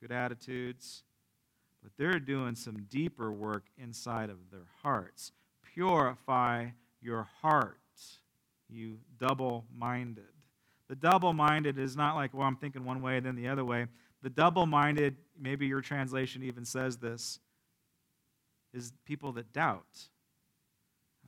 good 0.00 0.10
attitudes, 0.10 1.02
but 1.82 1.92
they're 1.98 2.18
doing 2.18 2.54
some 2.54 2.86
deeper 2.88 3.30
work 3.30 3.64
inside 3.76 4.30
of 4.30 4.38
their 4.50 4.66
hearts. 4.82 5.32
Purify 5.74 6.68
your 7.02 7.28
heart, 7.42 7.76
you 8.70 8.96
double 9.18 9.66
minded. 9.70 10.24
The 10.88 10.96
double 10.96 11.34
minded 11.34 11.78
is 11.78 11.94
not 11.94 12.14
like, 12.14 12.32
well, 12.32 12.46
I'm 12.46 12.56
thinking 12.56 12.86
one 12.86 13.02
way, 13.02 13.20
then 13.20 13.36
the 13.36 13.48
other 13.48 13.66
way. 13.66 13.86
The 14.22 14.30
double 14.30 14.64
minded, 14.64 15.16
maybe 15.38 15.66
your 15.66 15.82
translation 15.82 16.42
even 16.42 16.64
says 16.64 16.96
this, 16.96 17.38
is 18.76 18.92
people 19.04 19.32
that 19.32 19.52
doubt. 19.52 20.08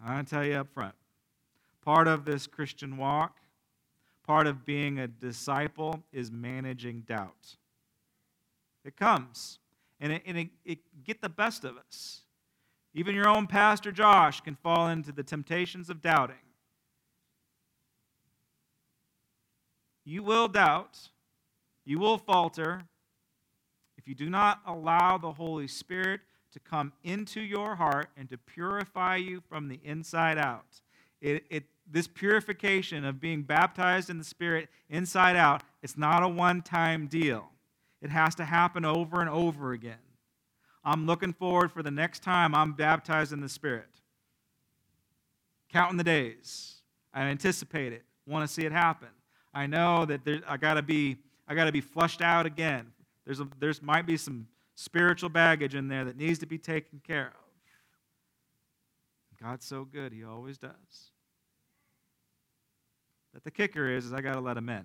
To 0.07 0.23
tell 0.23 0.45
you 0.45 0.55
up 0.55 0.69
front. 0.73 0.95
Part 1.85 2.07
of 2.07 2.25
this 2.25 2.47
Christian 2.47 2.97
walk, 2.99 3.39
part 4.25 4.47
of 4.47 4.65
being 4.65 4.99
a 4.99 5.09
disciple, 5.09 6.05
is 6.13 6.31
managing 6.31 7.01
doubt. 7.01 7.57
It 8.85 8.97
comes, 8.97 9.59
and 9.99 10.13
it, 10.13 10.23
and 10.25 10.39
it, 10.39 10.49
it 10.65 10.79
get 11.05 11.21
the 11.21 11.29
best 11.29 11.65
of 11.65 11.77
us. 11.77 12.21
Even 12.95 13.15
your 13.15 13.29
own 13.29 13.47
pastor 13.47 13.91
Josh 13.91 14.41
can 14.41 14.55
fall 14.55 14.89
into 14.89 15.11
the 15.11 15.23
temptations 15.23 15.91
of 15.91 16.01
doubting. 16.01 16.37
You 20.05 20.23
will 20.23 20.49
doubt, 20.49 21.11
you 21.85 21.99
will 21.99 22.19
falter 22.19 22.83
if 23.97 24.07
you 24.07 24.15
do 24.15 24.31
not 24.31 24.61
allow 24.67 25.19
the 25.19 25.33
Holy 25.33 25.67
Spirit 25.67 26.21
to 26.53 26.61
come 26.61 26.93
into 27.03 27.41
your 27.41 27.77
heart 27.77 28.09
and 28.17 28.29
to 28.31 28.39
purify 28.39 29.17
you 29.17 29.43
from 29.49 29.69
the 29.69 29.81
inside 29.85 30.39
out. 30.39 30.81
It, 31.21 31.45
it, 31.51 31.65
this 31.91 32.07
purification 32.07 33.05
of 33.05 33.21
being 33.21 33.43
baptized 33.43 34.11
in 34.11 34.19
the 34.19 34.25
Spirit 34.25 34.69
inside 34.89 35.37
out, 35.37 35.63
it's 35.83 35.97
not 35.97 36.23
a 36.23 36.29
one 36.29 36.63
time 36.63 37.07
deal. 37.07 37.51
It 38.01 38.11
has 38.11 38.35
to 38.37 38.45
happen 38.45 38.85
over 38.85 39.21
and 39.21 39.29
over 39.29 39.73
again. 39.73 39.97
I'm 40.85 41.07
looking 41.07 41.33
forward 41.33 41.73
for 41.73 41.83
the 41.83 41.91
next 41.91 42.23
time 42.23 42.55
I'm 42.55 42.73
baptized 42.73 43.33
in 43.33 43.41
the 43.41 43.49
Spirit. 43.49 43.89
Counting 45.71 45.99
the 45.99 46.05
days. 46.05 46.77
I 47.13 47.23
anticipate 47.23 47.93
it, 47.93 48.05
want 48.27 48.47
to 48.47 48.53
see 48.53 48.65
it 48.65 48.73
happen. 48.73 49.09
I 49.53 49.67
know 49.67 50.05
that 50.05 50.25
there, 50.25 50.41
I 50.47 50.57
got 50.57 50.75
to 50.75 50.83
be 50.83 51.17
I 51.49 51.55
got 51.55 51.65
to 51.65 51.73
be 51.73 51.81
flushed 51.81 52.21
out 52.21 52.45
again. 52.47 52.93
There's 53.25 53.41
a, 53.41 53.49
there's 53.59 53.83
might 53.83 54.07
be 54.07 54.19
some 54.19 54.47
spiritual 54.79 55.29
baggage 55.29 55.75
in 55.75 55.89
there 55.89 56.05
that 56.05 56.17
needs 56.17 56.39
to 56.39 56.47
be 56.47 56.57
taken 56.57 57.01
care 57.05 57.27
of. 57.27 57.49
God's 59.43 59.67
so 59.67 59.85
good, 59.85 60.13
He 60.13 60.23
always 60.23 60.57
does. 60.57 61.11
But 63.35 63.43
the 63.43 63.51
kicker 63.51 63.89
is, 63.89 64.07
is 64.07 64.13
I 64.13 64.21
got 64.21 64.35
to 64.35 64.41
let 64.41 64.57
Him 64.57 64.69
in. 64.69 64.85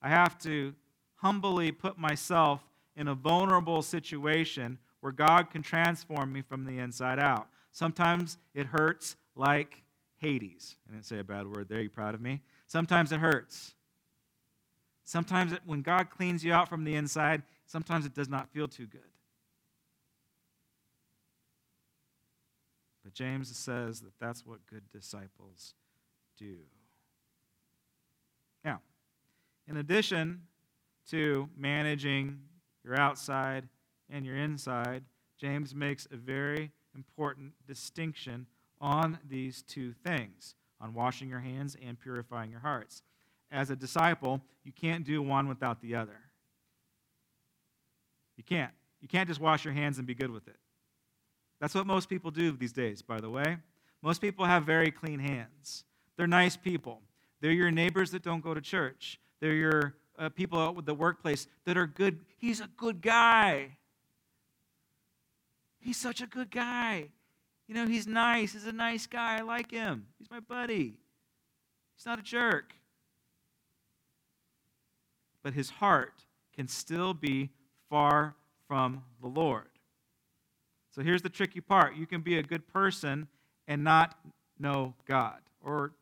I 0.00 0.08
have 0.08 0.36
to 0.40 0.74
humbly 1.16 1.70
put 1.70 1.96
myself 1.96 2.60
in 2.96 3.06
a 3.06 3.14
vulnerable 3.14 3.80
situation 3.80 4.78
where 5.00 5.12
God 5.12 5.50
can 5.50 5.62
transform 5.62 6.32
me 6.32 6.42
from 6.42 6.64
the 6.64 6.78
inside 6.78 7.20
out. 7.20 7.46
Sometimes 7.70 8.38
it 8.52 8.66
hurts 8.66 9.14
like 9.36 9.84
Hades. 10.18 10.76
I 10.88 10.92
didn't 10.92 11.06
say 11.06 11.20
a 11.20 11.24
bad 11.24 11.46
word 11.46 11.68
there. 11.68 11.80
You 11.80 11.88
proud 11.88 12.14
of 12.14 12.20
me? 12.20 12.40
Sometimes 12.66 13.12
it 13.12 13.20
hurts. 13.20 13.74
Sometimes 15.04 15.52
when 15.64 15.82
God 15.82 16.10
cleans 16.10 16.44
you 16.44 16.52
out 16.52 16.68
from 16.68 16.84
the 16.84 16.94
inside, 16.94 17.42
sometimes 17.66 18.06
it 18.06 18.14
does 18.14 18.28
not 18.28 18.48
feel 18.50 18.68
too 18.68 18.86
good. 18.86 19.00
But 23.02 23.14
James 23.14 23.54
says 23.56 24.00
that 24.00 24.12
that's 24.20 24.46
what 24.46 24.64
good 24.66 24.84
disciples 24.92 25.74
do. 26.38 26.56
Now, 28.64 28.80
in 29.66 29.76
addition 29.76 30.42
to 31.10 31.48
managing 31.56 32.38
your 32.84 32.98
outside 32.98 33.68
and 34.08 34.24
your 34.24 34.36
inside, 34.36 35.02
James 35.36 35.74
makes 35.74 36.06
a 36.12 36.16
very 36.16 36.70
important 36.94 37.52
distinction 37.66 38.46
on 38.80 39.18
these 39.28 39.62
two 39.62 39.92
things 39.92 40.54
on 40.80 40.94
washing 40.94 41.28
your 41.28 41.40
hands 41.40 41.76
and 41.84 41.98
purifying 41.98 42.50
your 42.50 42.60
hearts. 42.60 43.02
As 43.52 43.70
a 43.70 43.76
disciple, 43.76 44.40
you 44.64 44.72
can't 44.72 45.04
do 45.04 45.22
one 45.22 45.46
without 45.46 45.82
the 45.82 45.94
other. 45.94 46.18
You 48.36 48.42
can't. 48.42 48.72
You 49.00 49.08
can't 49.08 49.28
just 49.28 49.40
wash 49.40 49.64
your 49.64 49.74
hands 49.74 49.98
and 49.98 50.06
be 50.06 50.14
good 50.14 50.30
with 50.30 50.48
it. 50.48 50.56
That's 51.60 51.74
what 51.74 51.86
most 51.86 52.08
people 52.08 52.30
do 52.30 52.50
these 52.52 52.72
days, 52.72 53.02
by 53.02 53.20
the 53.20 53.28
way. 53.28 53.58
Most 54.00 54.20
people 54.20 54.44
have 54.46 54.64
very 54.64 54.90
clean 54.90 55.20
hands. 55.20 55.84
They're 56.16 56.26
nice 56.26 56.56
people. 56.56 57.00
They're 57.40 57.52
your 57.52 57.70
neighbors 57.70 58.10
that 58.12 58.22
don't 58.22 58.42
go 58.42 58.54
to 58.54 58.60
church. 58.60 59.20
They're 59.40 59.54
your 59.54 59.94
uh, 60.18 60.28
people 60.30 60.58
out 60.58 60.74
with 60.74 60.86
the 60.86 60.94
workplace 60.94 61.46
that 61.66 61.76
are 61.76 61.86
good. 61.86 62.20
He's 62.38 62.60
a 62.60 62.68
good 62.76 63.00
guy. 63.00 63.76
He's 65.78 65.96
such 65.96 66.20
a 66.20 66.26
good 66.26 66.50
guy. 66.50 67.08
You 67.68 67.74
know, 67.74 67.86
he's 67.86 68.06
nice. 68.06 68.52
He's 68.52 68.66
a 68.66 68.72
nice 68.72 69.06
guy. 69.06 69.38
I 69.38 69.42
like 69.42 69.70
him. 69.70 70.06
He's 70.18 70.30
my 70.30 70.40
buddy. 70.40 70.94
He's 71.96 72.06
not 72.06 72.18
a 72.18 72.22
jerk. 72.22 72.74
But 75.42 75.54
his 75.54 75.70
heart 75.70 76.24
can 76.54 76.68
still 76.68 77.14
be 77.14 77.50
far 77.88 78.34
from 78.66 79.02
the 79.20 79.28
Lord. 79.28 79.68
So 80.94 81.02
here's 81.02 81.22
the 81.22 81.30
tricky 81.30 81.60
part 81.60 81.96
you 81.96 82.06
can 82.06 82.20
be 82.20 82.38
a 82.38 82.42
good 82.42 82.66
person 82.66 83.28
and 83.66 83.82
not 83.82 84.18
know 84.58 84.94
God. 85.06 85.40
Or 85.60 85.92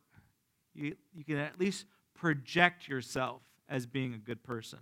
you, 0.74 0.96
you 1.14 1.24
can 1.24 1.36
at 1.36 1.58
least 1.58 1.86
project 2.14 2.88
yourself 2.88 3.40
as 3.68 3.86
being 3.86 4.14
a 4.14 4.18
good 4.18 4.42
person 4.42 4.80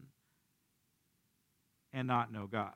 and 1.92 2.09
not 2.09 2.33
know 2.33 2.47
God. 2.47 2.75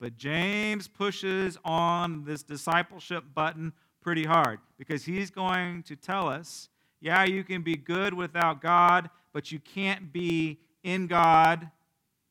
But 0.00 0.16
James 0.16 0.88
pushes 0.88 1.58
on 1.64 2.24
this 2.24 2.42
discipleship 2.42 3.24
button 3.34 3.72
pretty 4.00 4.24
hard 4.24 4.60
because 4.78 5.04
he's 5.04 5.30
going 5.30 5.82
to 5.84 5.96
tell 5.96 6.28
us 6.28 6.68
yeah, 7.02 7.24
you 7.24 7.44
can 7.44 7.62
be 7.62 7.76
good 7.76 8.12
without 8.12 8.60
God, 8.60 9.08
but 9.32 9.52
you 9.52 9.58
can't 9.58 10.12
be 10.12 10.60
in 10.82 11.06
God 11.06 11.70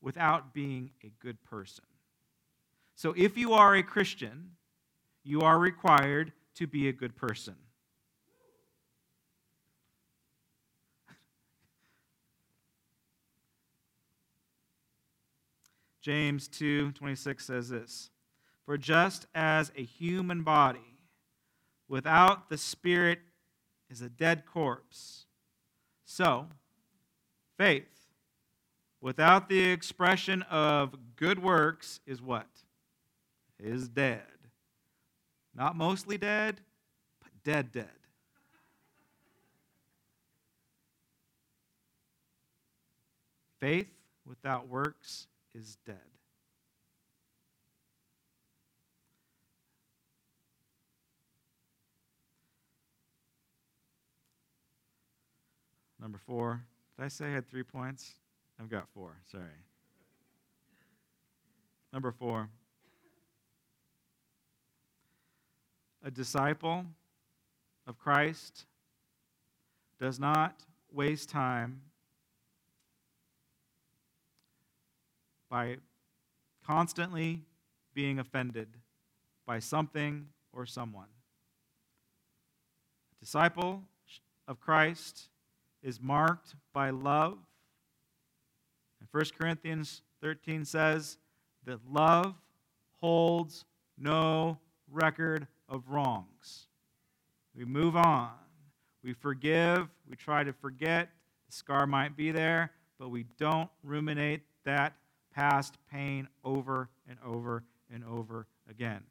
without 0.01 0.53
being 0.53 0.91
a 1.03 1.11
good 1.19 1.41
person. 1.43 1.85
So 2.95 3.13
if 3.15 3.37
you 3.37 3.53
are 3.53 3.75
a 3.75 3.83
Christian, 3.83 4.51
you 5.23 5.41
are 5.41 5.59
required 5.59 6.33
to 6.55 6.67
be 6.67 6.87
a 6.89 6.93
good 6.93 7.15
person. 7.15 7.55
James 16.01 16.47
2:26 16.49 17.45
says 17.45 17.69
this, 17.69 18.09
"For 18.65 18.77
just 18.77 19.27
as 19.33 19.71
a 19.75 19.83
human 19.83 20.43
body 20.43 20.99
without 21.87 22.49
the 22.49 22.57
spirit 22.57 23.19
is 23.89 24.01
a 24.01 24.09
dead 24.09 24.45
corpse, 24.45 25.25
so 26.03 26.49
faith 27.59 28.07
without 29.01 29.49
the 29.49 29.59
expression 29.59 30.41
of 30.43 30.95
good 31.17 31.43
works 31.43 31.99
is 32.07 32.21
what? 32.21 32.47
Is 33.59 33.89
dead. 33.89 34.21
Not 35.53 35.75
mostly 35.75 36.17
dead, 36.17 36.61
but 37.21 37.31
dead 37.43 37.73
dead. 37.73 37.89
Faith 43.59 43.89
without 44.25 44.69
works 44.69 45.27
is 45.53 45.77
dead. 45.85 45.97
Number 55.99 56.19
four. 56.25 56.61
Did 56.99 57.05
I 57.05 57.07
say 57.07 57.27
I 57.27 57.31
had 57.31 57.47
three 57.47 57.63
points? 57.63 58.15
I've 58.59 58.69
got 58.69 58.89
four. 58.93 59.15
Sorry. 59.31 59.45
Number 61.93 62.11
four. 62.11 62.49
A 66.03 66.11
disciple 66.11 66.83
of 67.87 67.97
Christ 67.97 68.65
does 69.97 70.19
not 70.19 70.59
waste 70.91 71.29
time 71.29 71.83
by 75.49 75.77
constantly 76.67 77.43
being 77.93 78.19
offended 78.19 78.67
by 79.45 79.59
something 79.59 80.27
or 80.51 80.65
someone. 80.65 81.07
A 83.15 83.23
disciple 83.23 83.83
of 84.49 84.59
Christ 84.59 85.29
is 85.81 86.01
marked 86.01 86.55
by 86.73 86.89
love. 86.89 87.37
And 88.99 89.07
1 89.11 89.23
Corinthians 89.37 90.01
13 90.21 90.65
says 90.65 91.17
that 91.65 91.79
love 91.89 92.35
holds 92.97 93.65
no 93.97 94.57
record 94.91 95.47
of 95.67 95.83
wrongs. 95.89 96.67
We 97.55 97.65
move 97.65 97.95
on. 97.95 98.31
We 99.03 99.13
forgive. 99.13 99.87
We 100.09 100.15
try 100.15 100.43
to 100.43 100.53
forget. 100.53 101.09
The 101.47 101.55
scar 101.55 101.87
might 101.87 102.15
be 102.15 102.31
there, 102.31 102.71
but 102.99 103.09
we 103.09 103.25
don't 103.37 103.69
ruminate 103.83 104.41
that 104.65 104.93
past 105.33 105.77
pain 105.91 106.27
over 106.43 106.89
and 107.07 107.17
over 107.25 107.63
and 107.91 108.03
over 108.03 108.47
again. 108.69 109.03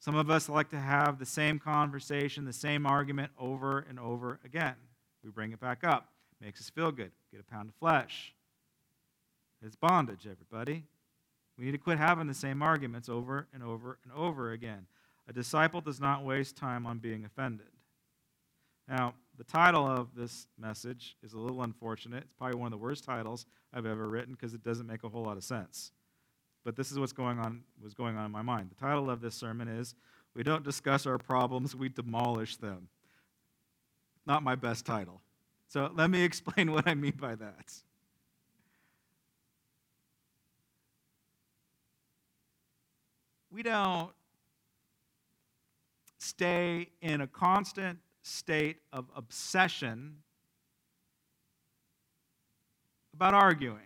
Some 0.00 0.14
of 0.14 0.30
us 0.30 0.48
like 0.48 0.70
to 0.70 0.78
have 0.78 1.18
the 1.18 1.26
same 1.26 1.58
conversation, 1.58 2.44
the 2.44 2.52
same 2.52 2.86
argument 2.86 3.32
over 3.38 3.84
and 3.88 3.98
over 3.98 4.40
again. 4.44 4.74
We 5.24 5.30
bring 5.30 5.52
it 5.52 5.60
back 5.60 5.84
up. 5.84 6.08
Makes 6.40 6.60
us 6.60 6.70
feel 6.70 6.92
good. 6.92 7.10
Get 7.32 7.40
a 7.40 7.44
pound 7.44 7.68
of 7.68 7.74
flesh. 7.74 8.34
It's 9.64 9.76
bondage, 9.76 10.26
everybody. 10.30 10.84
We 11.58 11.64
need 11.64 11.72
to 11.72 11.78
quit 11.78 11.98
having 11.98 12.28
the 12.28 12.34
same 12.34 12.62
arguments 12.62 13.08
over 13.08 13.48
and 13.52 13.62
over 13.62 13.98
and 14.04 14.12
over 14.12 14.52
again. 14.52 14.86
A 15.28 15.32
disciple 15.32 15.80
does 15.80 16.00
not 16.00 16.24
waste 16.24 16.56
time 16.56 16.86
on 16.86 16.98
being 16.98 17.24
offended. 17.24 17.66
Now, 18.88 19.14
the 19.36 19.44
title 19.44 19.86
of 19.86 20.14
this 20.14 20.46
message 20.58 21.16
is 21.22 21.34
a 21.34 21.38
little 21.38 21.62
unfortunate. 21.62 22.24
It's 22.24 22.32
probably 22.32 22.58
one 22.58 22.72
of 22.72 22.78
the 22.78 22.82
worst 22.82 23.04
titles 23.04 23.44
I've 23.74 23.84
ever 23.84 24.08
written 24.08 24.34
because 24.34 24.54
it 24.54 24.62
doesn't 24.62 24.86
make 24.86 25.04
a 25.04 25.08
whole 25.08 25.24
lot 25.24 25.36
of 25.36 25.44
sense. 25.44 25.92
But 26.64 26.76
this 26.76 26.90
is 26.90 26.98
what's 26.98 27.12
going 27.12 27.38
on 27.38 27.62
was 27.82 27.94
going 27.94 28.16
on 28.16 28.26
in 28.26 28.32
my 28.32 28.42
mind. 28.42 28.70
The 28.70 28.74
title 28.86 29.10
of 29.10 29.20
this 29.20 29.34
sermon 29.34 29.68
is 29.68 29.94
We 30.34 30.42
Don't 30.42 30.64
Discuss 30.64 31.06
Our 31.06 31.18
Problems, 31.18 31.76
We 31.76 31.88
Demolish 31.88 32.56
Them. 32.56 32.88
Not 34.28 34.42
my 34.42 34.54
best 34.54 34.84
title. 34.84 35.22
So 35.68 35.90
let 35.94 36.10
me 36.10 36.22
explain 36.30 36.70
what 36.70 36.86
I 36.86 36.94
mean 36.94 37.16
by 37.18 37.34
that. 37.34 37.72
We 43.50 43.62
don't 43.62 44.10
stay 46.18 46.90
in 47.00 47.22
a 47.22 47.26
constant 47.26 47.98
state 48.20 48.76
of 48.92 49.06
obsession 49.16 50.16
about 53.14 53.32
arguing. 53.32 53.80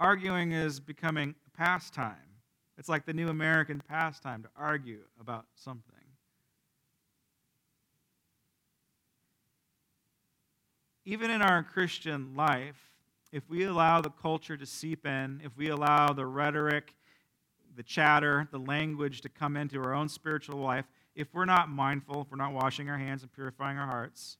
Arguing 0.00 0.52
is 0.52 0.80
becoming 0.80 1.34
a 1.46 1.56
pastime. 1.56 2.16
It's 2.78 2.88
like 2.88 3.04
the 3.04 3.12
new 3.12 3.28
American 3.28 3.82
pastime 3.86 4.42
to 4.42 4.48
argue 4.56 5.00
about 5.20 5.46
something. 5.54 5.95
Even 11.06 11.30
in 11.30 11.40
our 11.40 11.62
Christian 11.62 12.34
life, 12.36 12.90
if 13.30 13.48
we 13.48 13.64
allow 13.64 14.00
the 14.00 14.10
culture 14.10 14.56
to 14.56 14.66
seep 14.66 15.06
in, 15.06 15.40
if 15.44 15.56
we 15.56 15.68
allow 15.68 16.12
the 16.12 16.26
rhetoric, 16.26 16.94
the 17.76 17.82
chatter, 17.84 18.48
the 18.50 18.58
language 18.58 19.20
to 19.20 19.28
come 19.28 19.56
into 19.56 19.80
our 19.80 19.94
own 19.94 20.08
spiritual 20.08 20.58
life, 20.58 20.84
if 21.14 21.28
we're 21.32 21.44
not 21.44 21.70
mindful, 21.70 22.22
if 22.22 22.30
we're 22.30 22.36
not 22.36 22.52
washing 22.52 22.90
our 22.90 22.98
hands 22.98 23.22
and 23.22 23.32
purifying 23.32 23.78
our 23.78 23.86
hearts, 23.86 24.36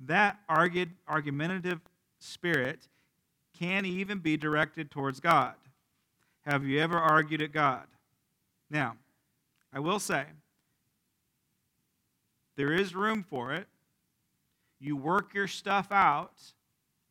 that 0.00 0.38
argumentative 0.48 1.80
spirit 2.18 2.88
can 3.58 3.84
even 3.84 4.18
be 4.18 4.36
directed 4.36 4.90
towards 4.90 5.20
God. 5.20 5.54
Have 6.46 6.64
you 6.64 6.80
ever 6.80 6.96
argued 6.96 7.42
at 7.42 7.52
God? 7.52 7.84
Now, 8.70 8.96
I 9.74 9.80
will 9.80 9.98
say, 9.98 10.24
there 12.56 12.72
is 12.72 12.94
room 12.94 13.26
for 13.28 13.52
it. 13.52 13.66
You 14.80 14.96
work 14.96 15.34
your 15.34 15.48
stuff 15.48 15.90
out 15.90 16.40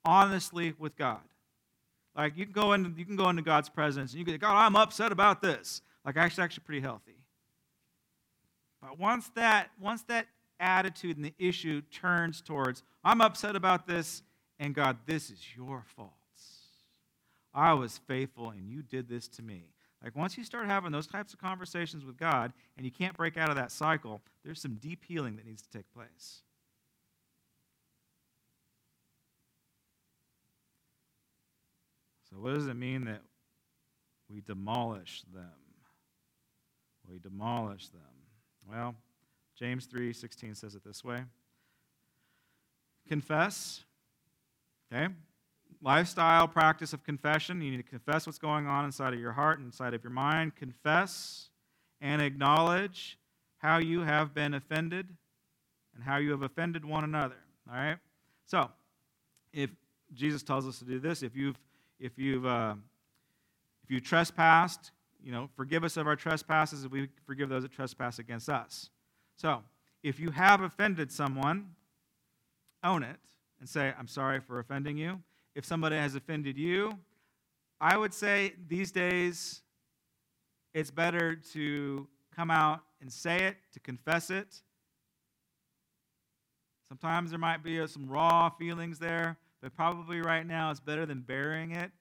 honestly 0.06 0.74
with 0.78 0.96
God. 0.96 1.20
Like 2.16 2.38
you 2.38 2.46
can 2.46 2.54
go 2.54 2.74
into 2.74 2.92
you 2.98 3.06
can 3.06 3.16
go 3.16 3.30
into 3.30 3.42
God's 3.42 3.70
presence 3.70 4.12
and 4.12 4.20
you 4.20 4.26
can 4.26 4.38
God, 4.38 4.56
I'm 4.56 4.76
upset 4.76 5.12
about 5.12 5.42
this. 5.42 5.82
Like 6.06 6.18
actually 6.18 6.44
actually 6.44 6.64
pretty 6.66 6.82
healthy. 6.82 7.18
But 8.82 9.00
once 9.00 9.30
that 9.36 9.70
once 9.80 10.04
that 10.04 10.28
attitude 10.60 11.18
and 11.18 11.26
the 11.26 11.34
issue 11.38 11.82
turns 11.92 12.42
towards, 12.42 12.84
I'm 13.04 13.22
upset 13.22 13.56
about 13.56 13.86
this, 13.86 14.24
and 14.60 14.74
God, 14.74 14.98
this 15.06 15.30
is 15.30 15.40
your 15.56 15.84
fault. 15.96 16.12
I 17.58 17.74
was 17.74 18.00
faithful 18.08 18.52
and 18.52 18.70
you 18.70 18.84
did 18.84 19.10
this 19.10 19.28
to 19.30 19.42
me. 19.42 19.64
Like 20.04 20.16
once 20.16 20.38
you 20.38 20.44
start 20.44 20.68
having 20.68 20.92
those 20.92 21.08
types 21.08 21.34
of 21.34 21.42
conversations 21.42 22.06
with 22.06 22.16
God 22.16 22.54
and 22.78 22.86
you 22.86 22.92
can't 22.92 23.18
break 23.18 23.36
out 23.36 23.50
of 23.50 23.56
that 23.56 23.72
cycle, 23.72 24.22
there's 24.46 24.62
some 24.62 24.76
deep 24.76 25.04
healing 25.04 25.36
that 25.38 25.46
needs 25.48 25.64
to 25.64 25.70
take 25.70 25.92
place. 25.92 26.44
So, 32.30 32.38
what 32.38 32.54
does 32.54 32.68
it 32.68 32.76
mean 32.76 33.06
that 33.06 33.22
we 34.30 34.42
demolish 34.42 35.24
them? 35.34 35.50
We 37.10 37.20
demolish 37.20 37.88
them. 37.90 38.02
Well, 38.70 38.96
James 39.56 39.88
3:16 39.88 40.56
says 40.56 40.76
it 40.76 40.84
this 40.84 41.04
way. 41.04 41.24
Confess, 43.08 43.86
okay? 44.92 45.14
lifestyle 45.82 46.48
practice 46.48 46.94
of 46.94 47.04
confession. 47.04 47.62
You 47.62 47.72
need 47.72 47.78
to 47.78 47.84
confess 47.84 48.26
what's 48.26 48.40
going 48.40 48.68
on 48.68 48.86
inside 48.86 49.14
of 49.14 49.20
your 49.20 49.34
heart, 49.34 49.60
inside 49.60 49.94
of 49.94 50.04
your 50.04 50.12
mind. 50.12 50.56
Confess 50.56 51.50
and 52.02 52.22
acknowledge 52.22 53.18
how 53.58 53.78
you 53.78 54.02
have 54.02 54.34
been 54.34 54.54
offended 54.54 55.08
and 55.96 56.04
how 56.04 56.18
you 56.18 56.32
have 56.32 56.44
offended 56.44 56.86
one 56.86 57.04
another. 57.04 57.38
All 57.70 57.76
right? 57.76 57.98
So, 58.46 58.70
if 59.52 59.70
Jesus 60.14 60.44
tells 60.44 60.68
us 60.68 60.80
to 60.80 60.86
do 60.86 61.00
this, 61.00 61.24
if 61.24 61.36
you've 61.36 61.58
if 62.00 62.18
you've 62.18 62.46
uh, 62.46 62.76
if 63.84 63.92
you 63.92 64.00
trespassed, 64.00 64.92
you 65.24 65.32
know, 65.32 65.50
forgive 65.56 65.84
us 65.84 65.98
of 65.98 66.08
our 66.08 66.16
trespasses 66.16 66.84
if 66.84 66.92
we 66.92 67.10
forgive 67.26 67.50
those 67.50 67.64
that 67.64 67.72
trespass 67.72 68.20
against 68.20 68.50
us. 68.50 68.90
So, 69.36 69.64
if 70.04 70.20
you 70.20 70.32
have 70.32 70.62
offended 70.62 71.12
someone, 71.12 71.72
own 72.84 73.04
it 73.04 73.18
and 73.60 73.68
say, 73.68 73.94
I'm 73.98 74.08
sorry 74.08 74.40
for 74.40 74.60
offending 74.60 74.98
you 74.98 75.22
if 75.56 75.66
somebody 75.66 75.96
has 75.96 76.16
offended 76.16 76.58
you. 76.58 76.98
I 77.80 77.98
would 77.98 78.14
say 78.14 78.54
these 78.68 78.92
days 78.92 79.62
it's 80.74 80.92
better 80.92 81.36
to 81.54 82.08
come 82.36 82.52
out 82.52 82.82
and 83.02 83.12
say 83.12 83.44
it, 83.44 83.58
to 83.74 83.80
confess 83.80 84.30
it. 84.30 84.62
Sometimes 86.88 87.32
there 87.32 87.40
might 87.40 87.64
be 87.64 87.86
some 87.88 88.08
raw 88.08 88.50
feelings 88.50 89.00
there, 89.00 89.38
but 89.62 89.76
probably 89.76 90.22
right 90.22 90.46
now 90.46 90.72
it's 90.72 90.80
better 90.80 91.06
than 91.06 91.22
burying 91.22 91.72
it. 91.72 91.92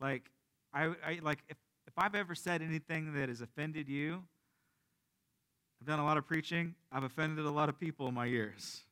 Like, 0.00 0.30
I, 0.72 0.86
I 1.04 1.18
like 1.22 1.38
if, 1.48 1.56
if 1.86 1.92
I've 1.96 2.14
ever 2.14 2.34
said 2.34 2.62
anything 2.62 3.14
that 3.14 3.28
has 3.28 3.40
offended 3.40 3.88
you, 3.88 4.22
I've 5.80 5.86
done 5.86 5.98
a 5.98 6.04
lot 6.04 6.16
of 6.16 6.26
preaching. 6.26 6.74
I've 6.92 7.04
offended 7.04 7.44
a 7.44 7.50
lot 7.50 7.68
of 7.68 7.78
people 7.78 8.08
in 8.08 8.14
my 8.14 8.26
years. 8.26 8.82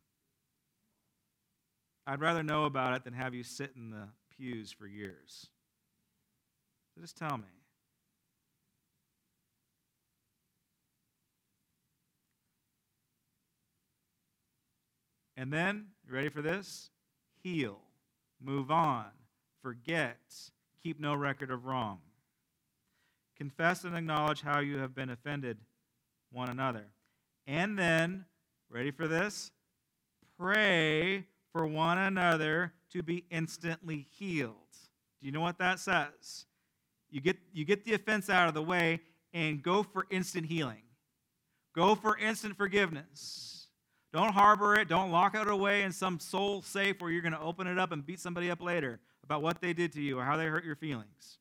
I'd 2.06 2.20
rather 2.20 2.42
know 2.42 2.64
about 2.64 2.94
it 2.96 3.04
than 3.04 3.12
have 3.12 3.34
you 3.34 3.42
sit 3.42 3.72
in 3.76 3.90
the 3.90 4.08
pews 4.36 4.72
for 4.72 4.86
years. 4.86 5.48
So 6.94 7.02
just 7.02 7.18
tell 7.18 7.36
me. 7.36 7.44
And 15.36 15.52
then, 15.52 15.88
you 16.06 16.14
ready 16.14 16.30
for 16.30 16.42
this? 16.42 16.90
Heal, 17.44 17.78
move 18.40 18.70
on, 18.70 19.06
forget, 19.62 20.18
keep 20.82 21.00
no 21.00 21.14
record 21.14 21.50
of 21.50 21.64
wrong. 21.66 21.98
Confess 23.36 23.84
and 23.84 23.96
acknowledge 23.96 24.42
how 24.42 24.60
you 24.60 24.78
have 24.78 24.94
been 24.94 25.10
offended 25.10 25.58
one 26.32 26.48
another. 26.48 26.86
And 27.46 27.78
then, 27.78 28.24
ready 28.68 28.90
for 28.90 29.06
this? 29.08 29.50
Pray 30.38 31.24
for 31.52 31.66
one 31.66 31.98
another 31.98 32.72
to 32.92 33.02
be 33.02 33.24
instantly 33.30 34.06
healed. 34.10 34.54
Do 35.20 35.26
you 35.26 35.32
know 35.32 35.40
what 35.40 35.58
that 35.58 35.80
says? 35.80 36.46
You 37.10 37.20
get, 37.20 37.38
you 37.52 37.64
get 37.64 37.84
the 37.84 37.94
offense 37.94 38.28
out 38.28 38.48
of 38.48 38.54
the 38.54 38.62
way 38.62 39.00
and 39.32 39.62
go 39.62 39.82
for 39.82 40.06
instant 40.10 40.46
healing. 40.46 40.82
Go 41.74 41.94
for 41.94 42.16
instant 42.18 42.56
forgiveness. 42.56 43.57
Don't 44.12 44.32
harbor 44.32 44.74
it. 44.76 44.88
Don't 44.88 45.10
lock 45.10 45.34
it 45.34 45.48
away 45.48 45.82
in 45.82 45.92
some 45.92 46.18
soul 46.18 46.62
safe 46.62 47.00
where 47.00 47.10
you're 47.10 47.22
going 47.22 47.32
to 47.32 47.40
open 47.40 47.66
it 47.66 47.78
up 47.78 47.92
and 47.92 48.04
beat 48.04 48.20
somebody 48.20 48.50
up 48.50 48.62
later 48.62 49.00
about 49.22 49.42
what 49.42 49.60
they 49.60 49.72
did 49.72 49.92
to 49.92 50.00
you 50.00 50.18
or 50.18 50.24
how 50.24 50.36
they 50.36 50.46
hurt 50.46 50.64
your 50.64 50.76
feelings. 50.76 51.38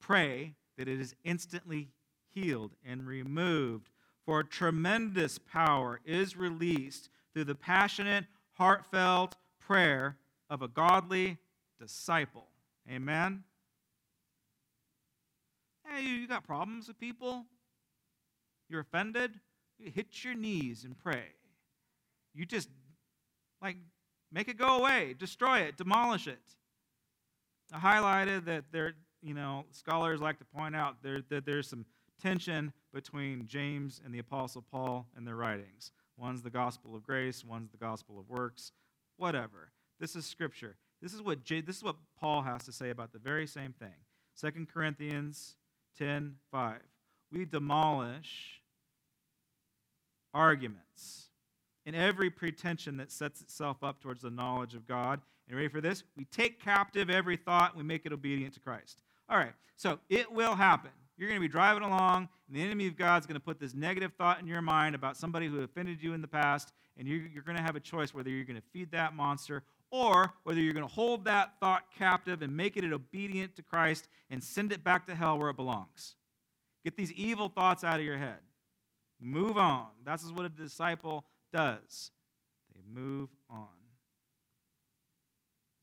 Pray 0.00 0.54
that 0.78 0.88
it 0.88 1.00
is 1.00 1.14
instantly 1.24 1.90
healed 2.32 2.72
and 2.86 3.06
removed 3.06 3.90
for 4.24 4.42
tremendous 4.42 5.38
power 5.38 6.00
is 6.04 6.36
released 6.36 7.08
through 7.32 7.44
the 7.44 7.54
passionate, 7.54 8.24
heartfelt 8.52 9.36
prayer 9.58 10.16
of 10.48 10.62
a 10.62 10.68
godly 10.68 11.38
disciple. 11.80 12.46
Amen? 12.90 13.44
Hey, 15.86 16.04
you, 16.04 16.28
got 16.28 16.46
problems 16.46 16.88
with 16.88 16.98
people. 16.98 17.46
You're 18.68 18.80
offended. 18.80 19.40
You 19.78 19.90
hit 19.90 20.24
your 20.24 20.34
knees 20.34 20.84
and 20.84 20.98
pray. 20.98 21.24
You 22.34 22.44
just, 22.44 22.68
like, 23.62 23.76
make 24.32 24.48
it 24.48 24.58
go 24.58 24.78
away, 24.78 25.14
destroy 25.18 25.60
it, 25.60 25.76
demolish 25.76 26.26
it. 26.26 26.40
I 27.72 27.78
highlighted 27.78 28.46
that 28.46 28.64
there, 28.72 28.94
you 29.22 29.34
know, 29.34 29.64
scholars 29.70 30.20
like 30.20 30.38
to 30.38 30.44
point 30.44 30.74
out 30.74 30.96
there, 31.02 31.22
that 31.30 31.44
there's 31.46 31.68
some 31.68 31.84
tension 32.20 32.72
between 32.92 33.46
James 33.46 34.00
and 34.04 34.12
the 34.12 34.18
Apostle 34.18 34.64
Paul 34.70 35.06
and 35.16 35.26
their 35.26 35.36
writings. 35.36 35.92
One's 36.16 36.42
the 36.42 36.50
gospel 36.50 36.96
of 36.96 37.02
grace, 37.02 37.44
one's 37.44 37.70
the 37.70 37.76
gospel 37.76 38.18
of 38.18 38.28
works, 38.28 38.72
whatever. 39.16 39.70
This 40.00 40.16
is 40.16 40.26
scripture. 40.26 40.76
This 41.00 41.14
is 41.14 41.22
what 41.22 41.44
J, 41.44 41.60
this 41.60 41.76
is 41.76 41.84
what 41.84 41.96
Paul 42.18 42.42
has 42.42 42.64
to 42.64 42.72
say 42.72 42.90
about 42.90 43.12
the 43.12 43.18
very 43.18 43.46
same 43.46 43.72
thing. 43.72 43.94
2 44.40 44.66
Corinthians 44.66 45.56
10 45.98 46.36
5. 46.50 46.80
We 47.30 47.44
demolish 47.44 48.57
arguments 50.34 51.28
in 51.86 51.94
every 51.94 52.30
pretension 52.30 52.96
that 52.98 53.10
sets 53.10 53.40
itself 53.40 53.78
up 53.82 54.00
towards 54.00 54.22
the 54.22 54.30
knowledge 54.30 54.74
of 54.74 54.86
God. 54.86 55.20
And 55.48 55.56
ready 55.56 55.68
for 55.68 55.80
this? 55.80 56.04
We 56.16 56.26
take 56.26 56.62
captive 56.62 57.08
every 57.08 57.36
thought, 57.36 57.72
and 57.72 57.78
we 57.78 57.84
make 57.84 58.04
it 58.04 58.12
obedient 58.12 58.54
to 58.54 58.60
Christ. 58.60 59.00
All 59.30 59.38
right, 59.38 59.54
so 59.76 59.98
it 60.10 60.30
will 60.30 60.54
happen. 60.54 60.90
You're 61.16 61.28
going 61.28 61.40
to 61.40 61.46
be 61.46 61.50
driving 61.50 61.82
along, 61.82 62.28
and 62.46 62.56
the 62.56 62.62
enemy 62.62 62.86
of 62.86 62.96
God 62.96 63.22
is 63.22 63.26
going 63.26 63.34
to 63.34 63.44
put 63.44 63.58
this 63.58 63.74
negative 63.74 64.12
thought 64.18 64.40
in 64.40 64.46
your 64.46 64.62
mind 64.62 64.94
about 64.94 65.16
somebody 65.16 65.48
who 65.48 65.60
offended 65.62 66.02
you 66.02 66.12
in 66.12 66.20
the 66.20 66.28
past, 66.28 66.72
and 66.96 67.08
you're, 67.08 67.26
you're 67.26 67.42
going 67.42 67.56
to 67.56 67.62
have 67.62 67.76
a 67.76 67.80
choice 67.80 68.12
whether 68.12 68.28
you're 68.30 68.44
going 68.44 68.60
to 68.60 68.68
feed 68.72 68.92
that 68.92 69.14
monster 69.14 69.62
or 69.90 70.34
whether 70.44 70.60
you're 70.60 70.74
going 70.74 70.86
to 70.86 70.94
hold 70.94 71.24
that 71.24 71.54
thought 71.60 71.84
captive 71.98 72.42
and 72.42 72.56
make 72.56 72.76
it 72.76 72.84
obedient 72.92 73.56
to 73.56 73.62
Christ 73.62 74.08
and 74.30 74.42
send 74.42 74.72
it 74.72 74.84
back 74.84 75.06
to 75.06 75.14
hell 75.14 75.38
where 75.38 75.48
it 75.50 75.56
belongs. 75.56 76.14
Get 76.84 76.96
these 76.96 77.12
evil 77.12 77.48
thoughts 77.48 77.84
out 77.84 77.98
of 77.98 78.04
your 78.04 78.18
head. 78.18 78.38
Move 79.20 79.56
on. 79.56 79.86
That's 80.04 80.30
what 80.30 80.46
a 80.46 80.48
disciple 80.48 81.24
does. 81.52 82.10
They 82.74 82.80
move 82.88 83.28
on. 83.50 83.68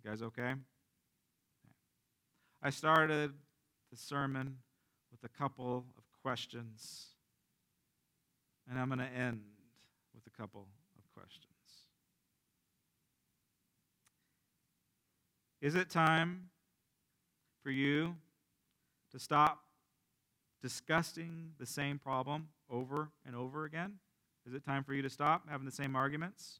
You 0.03 0.09
guys 0.09 0.21
okay? 0.21 0.53
I 2.61 2.69
started 2.69 3.33
the 3.91 3.97
sermon 3.97 4.57
with 5.11 5.23
a 5.23 5.37
couple 5.37 5.85
of 5.97 6.03
questions, 6.21 7.07
and 8.69 8.79
I'm 8.79 8.87
going 8.87 8.99
to 8.99 9.05
end 9.05 9.41
with 10.13 10.23
a 10.25 10.35
couple 10.41 10.67
of 10.97 11.13
questions. 11.13 11.45
Is 15.61 15.75
it 15.75 15.89
time 15.89 16.49
for 17.61 17.71
you 17.71 18.15
to 19.11 19.19
stop 19.19 19.64
discussing 20.65 21.51
the 21.59 21.65
same 21.65 21.99
problem 21.99 22.47
over 22.71 23.09
and 23.23 23.35
over 23.35 23.65
again? 23.65 23.99
Is 24.47 24.55
it 24.55 24.65
time 24.65 24.83
for 24.83 24.95
you 24.95 25.03
to 25.03 25.09
stop 25.11 25.43
having 25.47 25.67
the 25.67 25.71
same 25.71 25.95
arguments? 25.95 26.59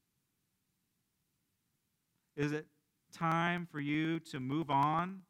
Is 2.37 2.51
it 2.51 2.67
time 3.11 3.67
for 3.71 3.79
you 3.79 4.19
to 4.19 4.39
move 4.39 4.69
on 4.69 5.21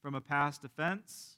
from 0.00 0.14
a 0.14 0.20
past 0.20 0.62
offense? 0.62 1.36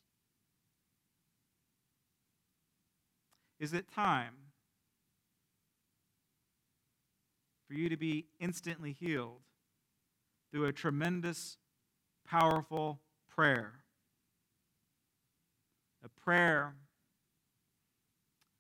Is 3.59 3.72
it 3.72 3.91
time 3.91 4.35
for 7.66 7.72
you 7.72 7.89
to 7.89 7.97
be 7.97 8.26
instantly 8.39 8.93
healed 8.93 9.41
through 10.53 10.66
a 10.66 10.72
tremendous 10.72 11.57
powerful 12.26 13.01
prayer. 13.28 13.84
Prayer 16.25 16.75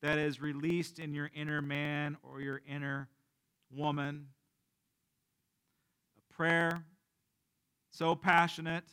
that 0.02 0.18
is 0.18 0.38
released 0.38 0.98
in 0.98 1.14
your 1.14 1.30
inner 1.34 1.62
man 1.62 2.18
or 2.22 2.42
your 2.42 2.60
inner 2.68 3.08
woman. 3.74 4.26
A 6.18 6.34
prayer 6.34 6.84
so 7.90 8.14
passionate 8.14 8.84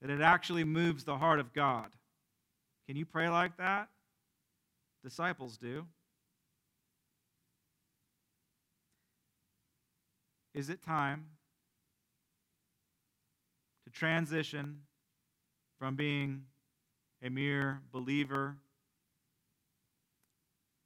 that 0.00 0.08
it 0.08 0.22
actually 0.22 0.64
moves 0.64 1.04
the 1.04 1.18
heart 1.18 1.38
of 1.38 1.52
God. 1.52 1.90
Can 2.86 2.96
you 2.96 3.04
pray 3.04 3.28
like 3.28 3.58
that? 3.58 3.88
Disciples 5.04 5.58
do. 5.58 5.84
Is 10.54 10.70
it 10.70 10.82
time 10.82 11.26
to 13.84 13.90
transition 13.92 14.80
from 15.78 15.94
being 15.94 16.44
a 17.22 17.28
mere 17.28 17.80
believer 17.92 18.56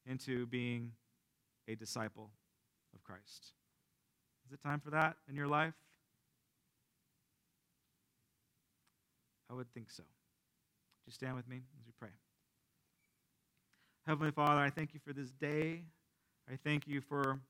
into 0.06 0.46
being 0.46 0.92
a 1.68 1.74
disciple 1.74 2.30
of 2.94 3.02
Christ. 3.02 3.52
Is 4.46 4.52
it 4.52 4.60
time 4.62 4.80
for 4.80 4.90
that 4.90 5.16
in 5.28 5.36
your 5.36 5.48
life? 5.48 5.74
I 9.50 9.54
would 9.54 9.72
think 9.72 9.90
so. 9.90 10.02
You 11.06 11.12
stand 11.12 11.36
with 11.36 11.48
me 11.48 11.56
as 11.78 11.86
we 11.86 11.92
pray? 11.98 12.10
Heavenly 14.06 14.32
Father, 14.32 14.60
I 14.60 14.70
thank 14.70 14.92
you 14.92 15.00
for 15.06 15.12
this 15.12 15.30
day. 15.30 15.84
I 16.50 16.56
thank 16.62 16.86
you 16.86 17.00
for 17.00 17.40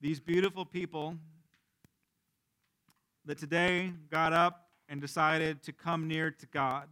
these 0.00 0.18
beautiful 0.18 0.64
people 0.64 1.16
that 3.24 3.38
today 3.38 3.92
got 4.10 4.32
up 4.32 4.71
and 4.92 5.00
decided 5.00 5.62
to 5.62 5.72
come 5.72 6.06
near 6.06 6.30
to 6.30 6.44
God. 6.48 6.86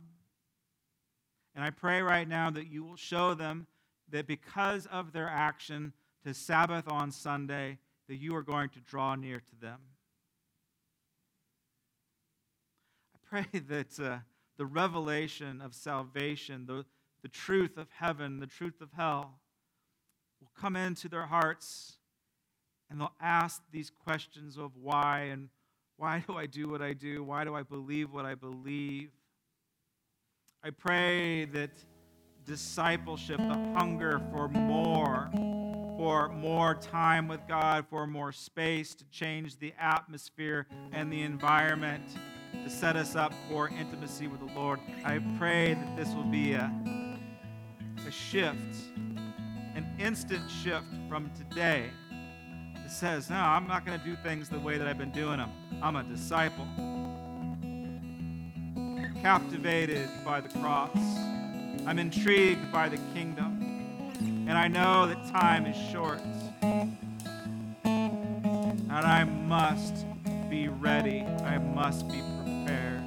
And 1.54 1.62
I 1.62 1.68
pray 1.68 2.00
right 2.00 2.26
now 2.26 2.48
that 2.48 2.66
you 2.66 2.82
will 2.82 2.96
show 2.96 3.34
them 3.34 3.66
that 4.08 4.26
because 4.26 4.86
of 4.86 5.12
their 5.12 5.28
action 5.28 5.92
to 6.24 6.32
Sabbath 6.32 6.90
on 6.90 7.10
Sunday, 7.10 7.76
that 8.08 8.16
you 8.16 8.34
are 8.34 8.42
going 8.42 8.70
to 8.70 8.80
draw 8.80 9.16
near 9.16 9.40
to 9.40 9.60
them. 9.60 9.80
I 13.14 13.18
pray 13.28 13.60
that 13.68 14.00
uh, 14.00 14.18
the 14.56 14.64
revelation 14.64 15.60
of 15.60 15.74
salvation, 15.74 16.64
the, 16.64 16.86
the 17.20 17.28
truth 17.28 17.76
of 17.76 17.88
heaven, 17.90 18.40
the 18.40 18.46
truth 18.46 18.80
of 18.80 18.88
hell, 18.96 19.40
will 20.40 20.52
come 20.58 20.74
into 20.74 21.06
their 21.06 21.26
hearts 21.26 21.98
and 22.88 22.98
they'll 22.98 23.12
ask 23.20 23.60
these 23.70 23.90
questions 23.90 24.56
of 24.56 24.70
why 24.74 25.24
and 25.24 25.50
why 26.00 26.24
do 26.26 26.34
I 26.34 26.46
do 26.46 26.66
what 26.66 26.80
I 26.80 26.94
do? 26.94 27.22
Why 27.22 27.44
do 27.44 27.54
I 27.54 27.62
believe 27.62 28.10
what 28.10 28.24
I 28.24 28.34
believe? 28.34 29.10
I 30.64 30.70
pray 30.70 31.44
that 31.52 31.72
discipleship, 32.46 33.36
the 33.36 33.74
hunger 33.78 34.18
for 34.32 34.48
more, 34.48 35.28
for 35.98 36.30
more 36.30 36.74
time 36.76 37.28
with 37.28 37.46
God, 37.46 37.84
for 37.90 38.06
more 38.06 38.32
space 38.32 38.94
to 38.94 39.04
change 39.10 39.58
the 39.58 39.74
atmosphere 39.78 40.66
and 40.92 41.12
the 41.12 41.20
environment, 41.20 42.04
to 42.64 42.70
set 42.70 42.96
us 42.96 43.14
up 43.14 43.34
for 43.50 43.68
intimacy 43.68 44.26
with 44.26 44.40
the 44.40 44.54
Lord. 44.54 44.80
I 45.04 45.18
pray 45.38 45.74
that 45.74 45.96
this 45.98 46.14
will 46.14 46.24
be 46.24 46.54
a, 46.54 46.72
a 48.08 48.10
shift, 48.10 48.74
an 48.96 49.86
instant 49.98 50.50
shift 50.50 50.86
from 51.10 51.30
today 51.36 51.90
that 52.90 52.96
says, 52.96 53.30
No, 53.30 53.36
I'm 53.36 53.68
not 53.68 53.86
going 53.86 53.98
to 53.98 54.04
do 54.04 54.16
things 54.16 54.48
the 54.48 54.58
way 54.58 54.76
that 54.76 54.88
I've 54.88 54.98
been 54.98 55.12
doing 55.12 55.38
them. 55.38 55.50
I'm 55.80 55.96
a 55.96 56.02
disciple. 56.02 56.66
Captivated 59.22 60.08
by 60.24 60.40
the 60.40 60.48
cross. 60.58 60.96
I'm 61.86 61.98
intrigued 61.98 62.72
by 62.72 62.88
the 62.88 62.98
kingdom. 63.14 63.58
And 64.48 64.52
I 64.52 64.66
know 64.66 65.06
that 65.06 65.30
time 65.30 65.66
is 65.66 65.76
short. 65.92 66.20
And 67.84 68.90
I 68.90 69.24
must 69.24 70.04
be 70.48 70.68
ready. 70.68 71.22
I 71.44 71.58
must 71.58 72.08
be 72.08 72.20
prepared. 72.42 73.04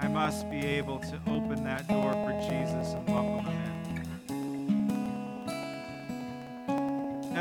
I 0.00 0.08
must 0.08 0.50
be 0.50 0.58
able 0.58 0.98
to 0.98 1.18
open 1.28 1.64
that 1.64 1.88
door 1.88 2.12
for 2.12 2.32
Jesus 2.42 2.92
and 2.92 3.08
welcome 3.08 3.46
him 3.46 3.63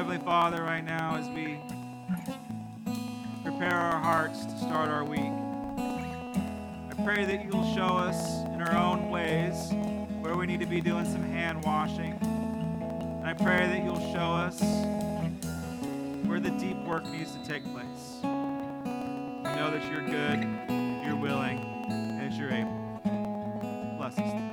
Heavenly 0.04 0.26
Father, 0.26 0.62
right 0.64 0.84
now, 0.84 1.16
as 1.16 1.30
we 1.30 1.58
prepare 3.42 3.74
our 3.74 4.02
hearts 4.02 4.44
to 4.44 4.58
start 4.58 4.90
our 4.90 5.06
week. 5.06 5.22
I 5.22 7.04
pray 7.06 7.24
that 7.24 7.46
you'll 7.46 7.74
show 7.74 7.88
us 7.88 8.44
in 8.54 8.62
our 8.62 8.76
own 8.76 9.10
ways 9.10 9.72
where 10.20 10.36
we 10.36 10.46
need 10.46 10.60
to 10.60 10.66
be 10.66 10.82
doing 10.82 11.06
some 11.06 11.24
hand 11.24 11.64
washing. 11.64 12.20
And 12.22 13.26
I 13.26 13.32
pray 13.32 13.66
that 13.66 13.82
you'll 13.82 14.12
show 14.12 14.34
us 14.34 14.60
where 16.28 16.42
the 16.42 16.52
deep 16.60 16.76
work 16.80 17.08
needs 17.08 17.32
to 17.36 17.48
take 17.48 17.64
place. 17.72 18.20
We 18.24 19.56
know 19.56 19.72
that 19.72 19.90
you're 19.90 20.06
good, 20.06 20.46
you're 21.06 21.16
willing, 21.16 21.60
and 21.88 22.34
you're 22.34 22.52
able. 22.52 23.00
Bless 23.98 24.20
us. 24.20 24.53